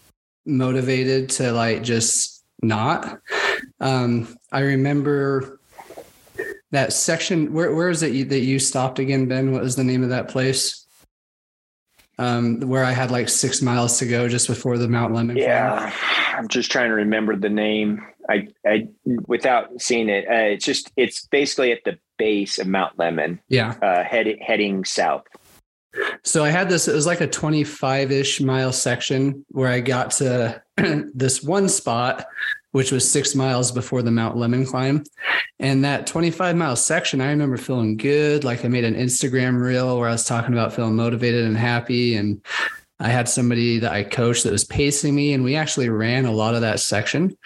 [0.50, 3.20] motivated to like just not.
[3.80, 5.60] Um, I remember
[6.70, 7.52] that section.
[7.52, 9.52] Where where is it you, that you stopped again, Ben?
[9.52, 10.86] What was the name of that place?
[12.18, 15.38] Um, where I had like six miles to go just before the Mount Lemmon.
[15.38, 15.90] Yeah,
[16.36, 18.06] I'm just trying to remember the name.
[18.28, 18.88] I, I
[19.26, 23.38] without seeing it, uh, it's just it's basically at the base of Mount Lemmon.
[23.48, 25.24] Yeah, uh, head, heading south.
[26.22, 30.12] So I had this, it was like a 25 ish mile section where I got
[30.12, 30.62] to
[31.14, 32.26] this one spot,
[32.72, 35.04] which was six miles before the Mount Lemmon climb.
[35.58, 38.44] And that 25 mile section, I remember feeling good.
[38.44, 42.16] Like I made an Instagram reel where I was talking about feeling motivated and happy.
[42.16, 42.40] And
[43.00, 46.32] I had somebody that I coached that was pacing me, and we actually ran a
[46.32, 47.36] lot of that section.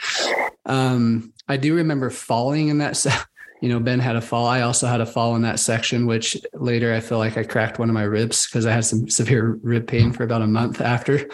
[0.67, 3.27] Um, I do remember falling in that section
[3.65, 4.47] you know, Ben had a fall.
[4.47, 7.79] I also had a fall in that section, which later I feel like I cracked
[7.79, 10.83] one of my ribs because I had some severe rib pain for about a month
[10.83, 11.31] after.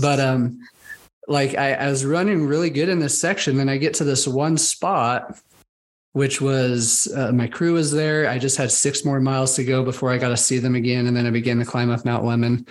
[0.00, 0.60] But um,
[1.26, 4.26] like I, I was running really good in this section, and I get to this
[4.26, 5.38] one spot,
[6.12, 8.30] which was uh, my crew was there.
[8.30, 11.06] I just had six more miles to go before I got to see them again,
[11.06, 12.66] and then I began to climb up Mount Lemmon.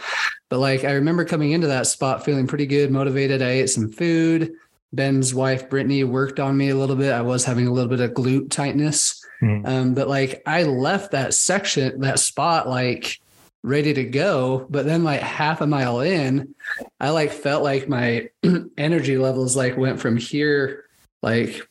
[0.49, 3.43] But like I remember coming into that spot feeling pretty good, motivated.
[3.43, 4.53] I ate some food.
[4.93, 7.11] Ben's wife Brittany worked on me a little bit.
[7.11, 9.67] I was having a little bit of glute tightness, mm.
[9.67, 13.19] um, but like I left that section, that spot, like
[13.63, 14.65] ready to go.
[14.69, 16.55] But then, like half a mile in,
[16.99, 18.29] I like felt like my
[18.77, 20.85] energy levels like went from here,
[21.21, 21.67] like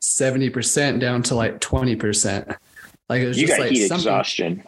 [0.00, 2.52] seventy percent down to like twenty percent.
[3.08, 4.62] Like it was you just got like heat exhaustion.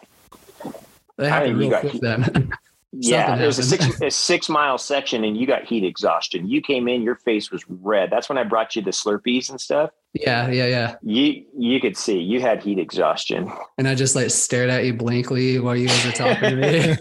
[1.17, 2.51] That happened real quick then.
[2.91, 6.47] yeah, there's a six, a six mile section and you got heat exhaustion.
[6.47, 8.09] You came in, your face was red.
[8.09, 9.91] That's when I brought you the Slurpees and stuff.
[10.13, 10.95] Yeah, yeah, yeah.
[11.03, 13.51] You you could see you had heat exhaustion.
[13.77, 16.97] And I just like stared at you blankly while you guys were talking to me.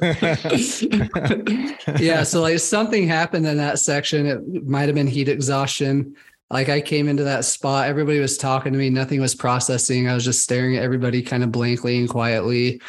[2.05, 4.27] yeah, so like something happened in that section.
[4.27, 6.15] It might have been heat exhaustion.
[6.51, 10.09] Like I came into that spot, everybody was talking to me, nothing was processing.
[10.09, 12.81] I was just staring at everybody kind of blankly and quietly.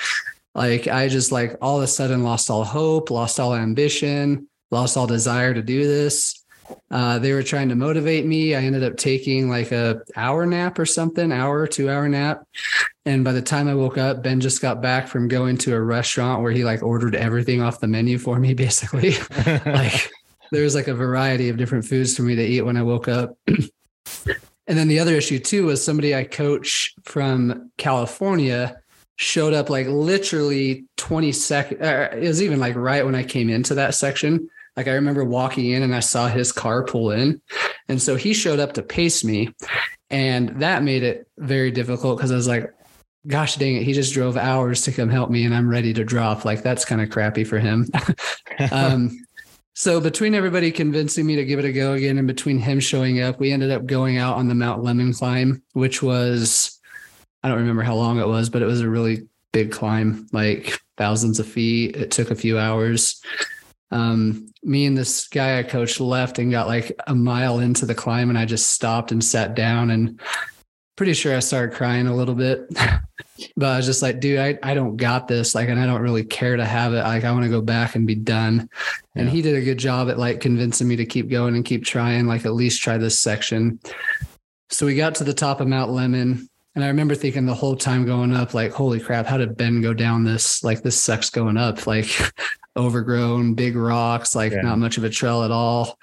[0.55, 4.97] Like I just like all of a sudden lost all hope, lost all ambition, lost
[4.97, 6.39] all desire to do this.
[6.91, 8.55] Uh, they were trying to motivate me.
[8.55, 12.43] I ended up taking like a hour nap or something, hour, two hour nap.
[13.05, 15.81] And by the time I woke up, Ben just got back from going to a
[15.81, 19.13] restaurant where he like ordered everything off the menu for me, basically.
[19.65, 20.11] like
[20.51, 23.07] there was like a variety of different foods for me to eat when I woke
[23.07, 23.35] up.
[23.47, 28.81] and then the other issue too was somebody I coach from California
[29.20, 31.82] showed up like literally 20 seconds.
[31.82, 34.49] Uh, it was even like right when I came into that section.
[34.78, 37.41] Like I remember walking in and I saw his car pull in.
[37.89, 39.53] And so he showed up to pace me.
[40.09, 42.74] And that made it very difficult because I was like,
[43.28, 46.05] gosh dang it, he just drove hours to come help me and I'm ready to
[46.05, 46.45] drop.
[46.45, 47.89] Like that's kind of crappy for him.
[48.72, 49.11] um,
[49.74, 53.22] so between everybody convincing me to give it a go again and between him showing
[53.22, 56.78] up, we ended up going out on the Mount Lemmon climb, which was
[57.43, 60.79] I don't remember how long it was, but it was a really big climb, like
[60.97, 61.95] thousands of feet.
[61.95, 63.21] It took a few hours.
[63.91, 67.95] Um, me and this guy I coached left and got like a mile into the
[67.95, 70.19] climb, and I just stopped and sat down and
[70.99, 72.67] pretty sure I started crying a little bit.
[73.55, 75.55] but I was just like, dude, I, I don't got this.
[75.55, 77.03] Like, and I don't really care to have it.
[77.03, 78.69] Like, I want to go back and be done.
[79.15, 81.85] And he did a good job at like convincing me to keep going and keep
[81.85, 83.79] trying, like at least try this section.
[84.69, 86.49] So we got to the top of Mount Lemmon.
[86.76, 89.82] And I remember thinking the whole time going up, like, holy crap, how did Ben
[89.82, 90.63] go down this?
[90.63, 91.88] Like, this sucks going up.
[91.88, 92.07] Like,
[92.78, 94.61] overgrown, big rocks, like, Yeah.
[94.61, 95.97] not much of a trail at all.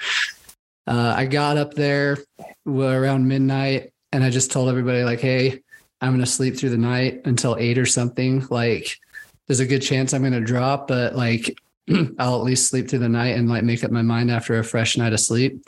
[0.86, 2.18] Uh, I got up there
[2.66, 5.60] around midnight and I just told everybody, like, hey,
[6.00, 8.46] I'm going to sleep through the night until eight or something.
[8.50, 8.98] Like,
[9.46, 11.56] there's a good chance I'm going to drop, but like,
[12.18, 14.64] I'll at least sleep through the night and like make up my mind after a
[14.64, 15.64] fresh night of sleep.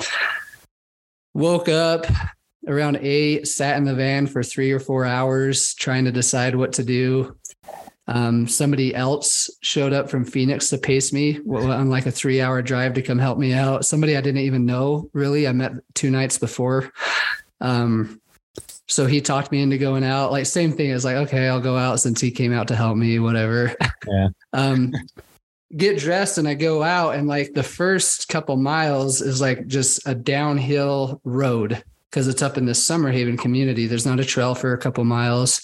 [1.35, 2.07] Woke up
[2.67, 6.73] around eight, sat in the van for three or four hours trying to decide what
[6.75, 7.37] to do.
[8.09, 12.63] Um, somebody else showed up from Phoenix to pace me on like a three hour
[12.63, 13.85] drive to come help me out.
[13.85, 15.47] Somebody I didn't even know really.
[15.47, 16.91] I met two nights before.
[17.61, 18.21] Um,
[18.87, 20.33] so he talked me into going out.
[20.33, 22.97] Like same thing as like, okay, I'll go out since he came out to help
[22.97, 23.77] me, whatever.
[24.07, 24.29] Yeah.
[24.55, 24.95] um,
[25.77, 30.07] get dressed and I go out and like the first couple miles is like just
[30.09, 33.87] a downhill road because it's up in this Summerhaven community.
[33.87, 35.61] There's not a trail for a couple miles.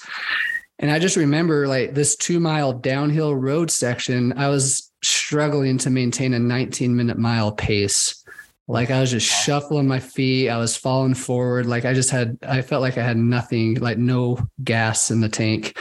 [0.78, 5.90] And I just remember like this two mile downhill road section, I was struggling to
[5.90, 8.24] maintain a 19 minute mile pace.
[8.66, 10.48] Like I was just shuffling my feet.
[10.48, 11.66] I was falling forward.
[11.66, 15.28] Like I just had, I felt like I had nothing, like no gas in the
[15.28, 15.78] tank.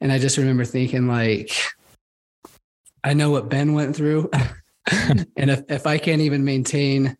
[0.00, 1.50] And I just remember thinking, like,
[3.02, 4.30] I know what Ben went through.
[4.86, 7.16] and if, if I can't even maintain,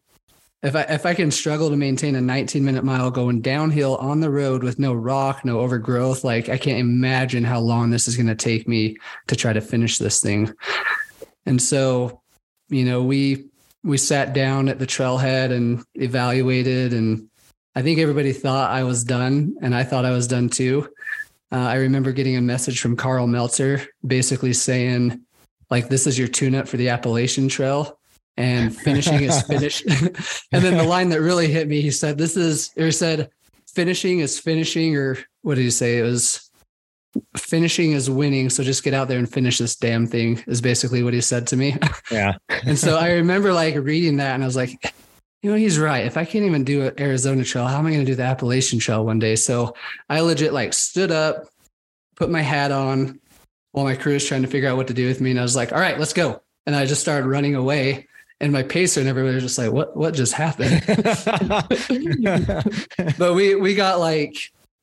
[0.62, 4.20] if I if I can struggle to maintain a 19 minute mile going downhill on
[4.20, 8.16] the road with no rock, no overgrowth, like I can't imagine how long this is
[8.16, 8.96] going to take me
[9.28, 10.52] to try to finish this thing.
[11.44, 12.22] And so,
[12.68, 13.46] you know, we
[13.84, 17.28] we sat down at the trailhead and evaluated and
[17.76, 20.88] I think everybody thought I was done and I thought I was done too.
[21.52, 25.20] Uh, I remember getting a message from Karl Meltzer basically saying,
[25.70, 27.98] like, this is your tune up for the Appalachian Trail
[28.36, 29.84] and finishing is finish.
[30.52, 33.30] and then the line that really hit me, he said, this is, or he said,
[33.66, 35.98] finishing is finishing, or what did he say?
[35.98, 36.50] It was
[37.36, 38.50] finishing is winning.
[38.50, 41.46] So just get out there and finish this damn thing, is basically what he said
[41.48, 41.76] to me.
[42.10, 42.34] Yeah.
[42.48, 44.94] and so I remember like reading that and I was like,
[45.42, 46.06] you know, he's right.
[46.06, 48.22] If I can't even do an Arizona trail, how am I going to do the
[48.22, 49.34] Appalachian trail one day?
[49.34, 49.74] So
[50.08, 51.48] I legit like stood up,
[52.14, 53.20] put my hat on
[53.72, 55.30] while my crew was trying to figure out what to do with me.
[55.30, 56.42] And I was like, all right, let's go.
[56.64, 58.06] And I just started running away.
[58.40, 60.82] And my pacer and everybody was just like, what, what just happened?
[63.18, 64.36] but we, we got like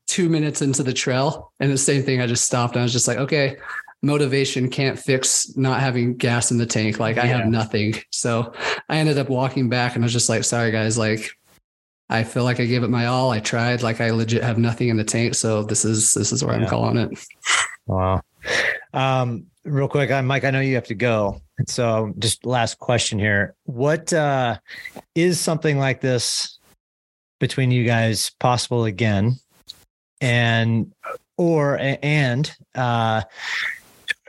[0.07, 2.21] two minutes into the trail and the same thing.
[2.21, 2.73] I just stopped.
[2.75, 3.57] And I was just like, okay,
[4.01, 6.99] motivation can't fix not having gas in the tank.
[6.99, 7.37] Like I Yeah.
[7.37, 7.95] have nothing.
[8.11, 8.53] So
[8.89, 11.31] I ended up walking back and I was just like, sorry guys, like
[12.09, 13.31] I feel like I gave it my all.
[13.31, 15.35] I tried, like I legit have nothing in the tank.
[15.35, 16.63] So this is this is where Yeah.
[16.63, 17.25] I'm calling it.
[17.85, 18.21] Wow.
[18.93, 21.41] Um, real quick, I, Mike, I know you have to go.
[21.67, 23.55] So just last question here.
[23.63, 24.57] What uh,
[25.15, 26.59] is something like this
[27.39, 29.35] between you guys possible again?
[30.21, 30.93] And
[31.37, 33.21] or and uh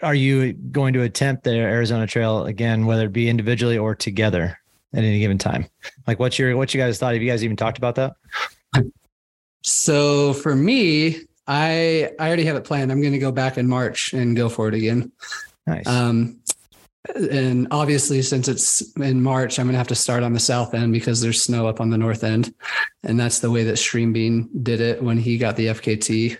[0.03, 4.59] are you going to attempt the Arizona Trail again, whether it be individually or together
[4.93, 5.67] at any given time?
[6.07, 7.15] Like what's your what you guys thought?
[7.15, 8.15] Have you guys even talked about that?
[9.63, 12.91] So for me, I I already have it planned.
[12.91, 15.13] I'm going to go back in March and go for it again.
[15.67, 15.87] Nice.
[15.87, 16.41] Um,
[17.15, 20.73] and obviously, since it's in March, I'm going to have to start on the south
[20.73, 22.55] end because there's snow up on the north end.
[23.03, 26.39] And that's the way that Streambean did it when he got the FKT.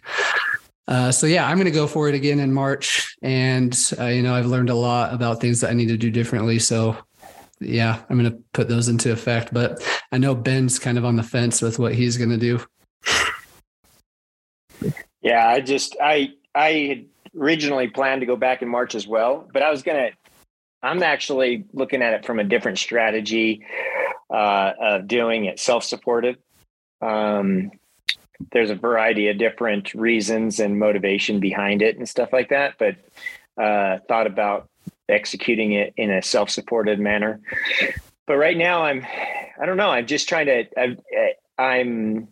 [0.89, 3.15] Uh, so yeah, I'm going to go for it again in March.
[3.21, 6.11] And, uh, you know, I've learned a lot about things that I need to do
[6.11, 6.59] differently.
[6.59, 6.97] So
[7.61, 9.53] yeah, I'm going to put those into effect.
[9.53, 12.61] But I know Ben's kind of on the fence with what he's going to do.
[15.25, 17.07] Yeah, I just I I had
[17.37, 20.11] originally planned to go back in March as well, but I was gonna.
[20.83, 23.65] I'm actually looking at it from a different strategy
[24.29, 26.37] uh, of doing it self-supportive.
[27.01, 27.71] Um,
[28.53, 32.97] there's a variety of different reasons and motivation behind it and stuff like that, but
[33.57, 34.69] uh, thought about
[35.09, 37.41] executing it in a self-supported manner.
[38.27, 39.07] But right now, I'm
[39.59, 39.91] I don't know.
[39.91, 40.67] I'm just trying to.
[40.79, 40.99] I'm,
[41.57, 42.29] I'm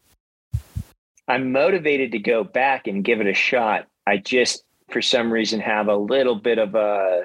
[1.33, 3.87] I'm motivated to go back and give it a shot.
[4.07, 7.23] I just, for some reason, have a little bit of a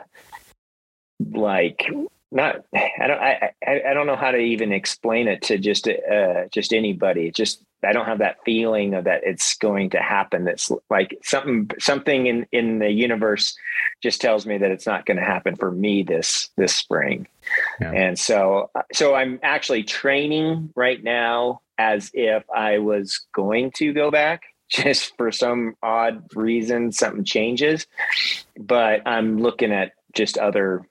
[1.34, 1.86] like
[2.32, 5.90] not I don't I, I I don't know how to even explain it to just
[5.90, 7.32] uh just anybody.
[7.32, 10.46] Just I don't have that feeling of that it's going to happen.
[10.46, 13.58] That's like something something in in the universe
[14.02, 17.28] just tells me that it's not going to happen for me this this spring.
[17.82, 17.92] Yeah.
[17.92, 24.12] And so so I'm actually training right now as if I was going to go
[24.12, 27.88] back just for some odd reason something changes.
[28.60, 30.84] But i'm looking at just other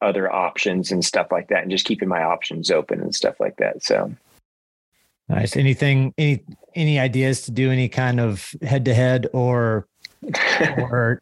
[0.00, 3.56] other options and stuff like that and just keeping my options open and stuff like
[3.56, 4.12] that so.
[5.28, 5.56] Nice.
[5.56, 6.44] Anything any
[6.74, 9.86] any ideas to do any kind of head to head or
[10.78, 11.18] or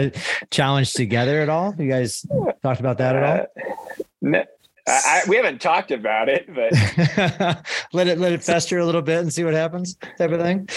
[0.50, 1.74] challenge together at all?
[1.78, 2.26] You guys
[2.62, 3.40] talked about that at all?
[3.40, 4.44] Uh, no,
[4.88, 6.72] I, we haven't talked about it but
[7.92, 10.68] let it let it fester a little bit and see what happens type of thing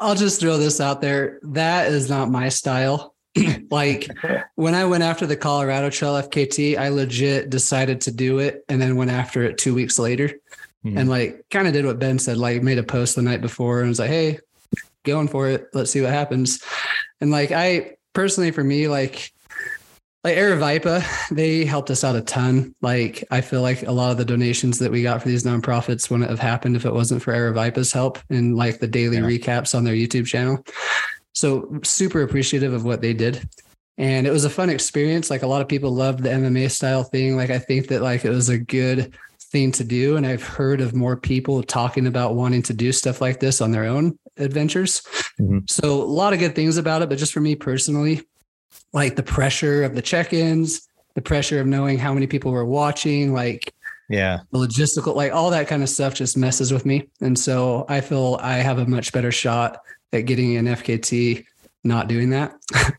[0.00, 3.12] i'll just throw this out there that is not my style
[3.70, 4.08] like
[4.56, 8.80] when I went after the Colorado Trail FKT, I legit decided to do it and
[8.80, 10.28] then went after it two weeks later.
[10.84, 10.98] Mm-hmm.
[10.98, 13.80] And like kind of did what Ben said, like made a post the night before
[13.80, 14.38] and was like, hey,
[15.04, 15.68] going for it.
[15.72, 16.62] Let's see what happens.
[17.20, 19.32] And like I personally for me, like
[20.24, 22.74] like Aravaipa, they helped us out a ton.
[22.80, 26.10] Like I feel like a lot of the donations that we got for these nonprofits
[26.10, 29.22] wouldn't have happened if it wasn't for Aravaipa's help and like the daily yeah.
[29.22, 30.64] recaps on their YouTube channel.
[31.34, 33.48] So super appreciative of what they did.
[33.98, 35.28] And it was a fun experience.
[35.28, 37.36] Like a lot of people loved the MMA style thing.
[37.36, 40.16] Like I think that like it was a good thing to do.
[40.16, 43.72] And I've heard of more people talking about wanting to do stuff like this on
[43.72, 45.02] their own adventures.
[45.40, 45.58] Mm-hmm.
[45.68, 47.08] So a lot of good things about it.
[47.08, 48.22] But just for me personally,
[48.92, 53.32] like the pressure of the check-ins, the pressure of knowing how many people were watching,
[53.32, 53.72] like
[54.08, 57.08] yeah, the logistical, like all that kind of stuff just messes with me.
[57.20, 59.78] And so I feel I have a much better shot
[60.12, 61.44] at getting an FKT
[61.84, 62.54] not doing that.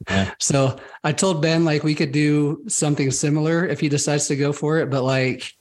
[0.10, 0.34] Yeah.
[0.40, 4.52] so I told Ben like we could do something similar if he decides to go
[4.52, 5.52] for it, but like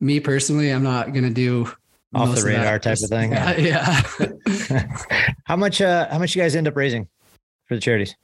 [0.00, 1.70] me personally, I'm not going to do
[2.14, 3.32] off the radar of type of thing.
[3.32, 4.02] Yeah.
[4.68, 4.86] yeah.
[5.44, 7.08] how much, uh, how much you guys end up raising
[7.66, 8.14] for the charities?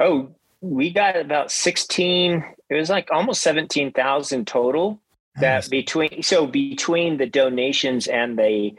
[0.00, 0.30] Oh,
[0.60, 5.00] we got about 16, it was like almost 17,000 total
[5.36, 8.72] that between so between the donations and the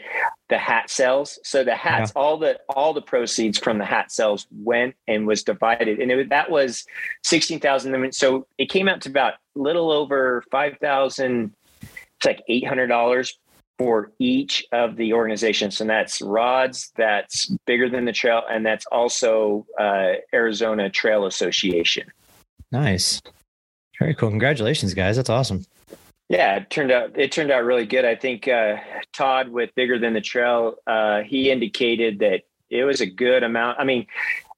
[0.50, 1.40] the hat sales.
[1.44, 2.22] So the hats yeah.
[2.22, 6.00] all the all the proceeds from the hat sales went and was divided.
[6.00, 6.86] And it, that was
[7.24, 13.34] 16,000 so it came out to about little over 5,000 it's like $800
[13.82, 15.82] for each of the organizations.
[15.82, 22.08] And that's rods that's bigger than the trail and that's also uh, Arizona Trail Association.
[22.72, 23.22] Nice.
[24.00, 24.30] Very cool.
[24.30, 25.16] Congratulations guys.
[25.16, 25.66] That's awesome.
[26.30, 28.06] Yeah, it turned out it turned out really good.
[28.06, 28.78] I think uh,
[29.14, 33.80] Todd with Bigger Than the Trail, uh, he indicated that it was a good amount.
[33.80, 34.06] I mean,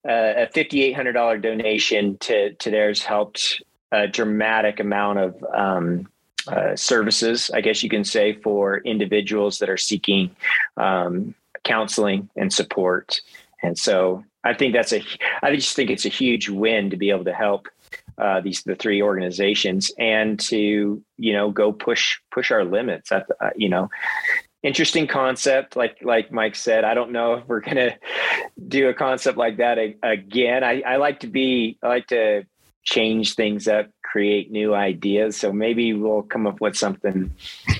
[0.08, 5.44] uh, a fifty eight hundred dollar donation to to theirs helped a dramatic amount of
[5.56, 6.08] um,
[6.48, 10.36] uh, services, I guess you can say, for individuals that are seeking
[10.78, 13.22] um, counseling and support.
[13.62, 15.04] And so I think that's a
[15.42, 17.68] I just think it's a huge win to be able to help
[18.18, 23.12] uh, these the three organizations and to you know go push push our limits.
[23.12, 23.90] At uh, you know
[24.62, 25.76] interesting concept.
[25.76, 27.96] Like like mike said i don't know if we're gonna
[28.68, 30.64] do a concept like that again.
[30.64, 32.46] I, I like to be i like to
[32.84, 37.34] change things up create new ideas so maybe we'll come up with something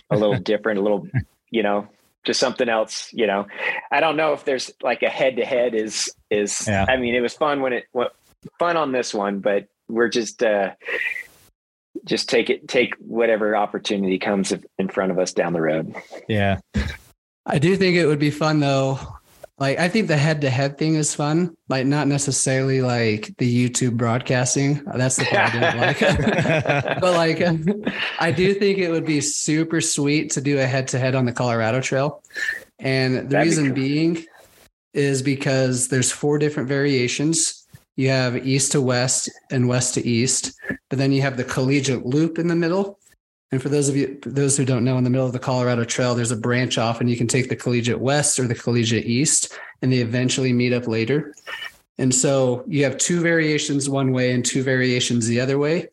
[0.10, 1.08] a little different a little
[1.52, 1.88] you know
[2.24, 3.46] just something else you know
[3.92, 6.88] i don't know if there's like a head to head is is yeah.
[6.90, 8.16] i mean it was fun when it what
[8.58, 10.72] fun on this one but we're just uh,
[12.04, 15.96] just take it take whatever opportunity comes in front of us down the road.
[16.28, 16.60] Yeah.
[17.46, 19.00] I do think it would be fun though.
[19.60, 21.56] Like I think the head to head thing is fun.
[21.70, 24.84] Like not necessarily like the YouTube broadcasting.
[24.96, 27.00] That's the part I didn't like.
[27.02, 27.42] but like
[28.20, 31.26] I do think it would be super sweet to do a head to head on
[31.26, 32.24] the Colorado Trail.
[32.80, 33.76] And the That'd reason be cool.
[33.76, 34.26] being
[34.94, 37.64] is because there's four different variations
[37.96, 42.06] you have east to west and west to east, but then you have the collegiate
[42.06, 43.00] loop in the middle.
[43.54, 45.84] And for those of you, those who don't know, in the middle of the Colorado
[45.84, 49.06] Trail, there's a branch off, and you can take the collegiate west or the collegiate
[49.06, 51.36] east, and they eventually meet up later.
[52.00, 55.90] And so you have two variations one way and two variations the other way.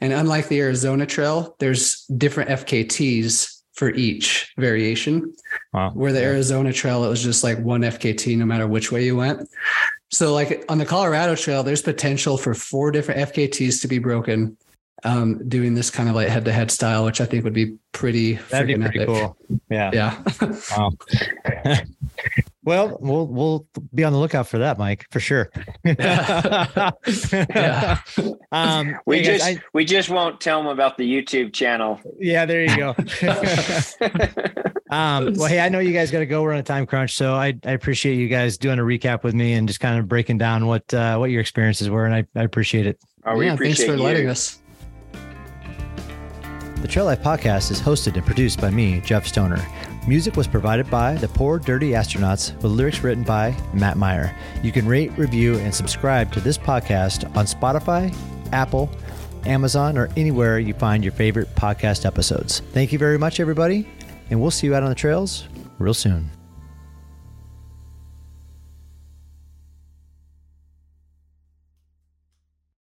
[0.00, 5.34] And unlike the Arizona Trail, there's different FKTs for each variation.
[5.74, 5.90] Wow.
[5.90, 9.16] Where the Arizona Trail, it was just like one FKT no matter which way you
[9.16, 9.50] went.
[10.10, 14.56] So, like on the Colorado Trail, there's potential for four different FKTs to be broken
[15.04, 17.76] um, doing this kind of like head to head style, which I think would be
[17.92, 19.08] pretty, That'd be pretty epic.
[19.08, 19.36] cool.
[19.70, 19.90] Yeah.
[19.92, 20.22] Yeah.
[20.76, 20.92] wow.
[22.64, 25.50] Well, we'll we'll be on the lookout for that, Mike, for sure.
[25.84, 26.92] Yeah.
[28.52, 32.00] um, We hey, guys, just I- we just won't tell them about the YouTube channel.
[32.20, 32.90] yeah, there you go.
[34.90, 36.40] um, well, hey, I know you guys got to go.
[36.42, 39.34] We're on a time crunch, so I, I appreciate you guys doing a recap with
[39.34, 42.24] me and just kind of breaking down what uh, what your experiences were, and I,
[42.36, 43.00] I appreciate it.
[43.26, 44.04] Oh, we yeah, appreciate thanks for you.
[44.04, 44.61] letting us.
[46.82, 49.64] The Trail Life Podcast is hosted and produced by me, Jeff Stoner.
[50.08, 54.36] Music was provided by the Poor Dirty Astronauts with lyrics written by Matt Meyer.
[54.64, 58.12] You can rate, review, and subscribe to this podcast on Spotify,
[58.52, 58.90] Apple,
[59.46, 62.62] Amazon, or anywhere you find your favorite podcast episodes.
[62.72, 63.88] Thank you very much, everybody,
[64.30, 65.46] and we'll see you out on the trails
[65.78, 66.30] real soon.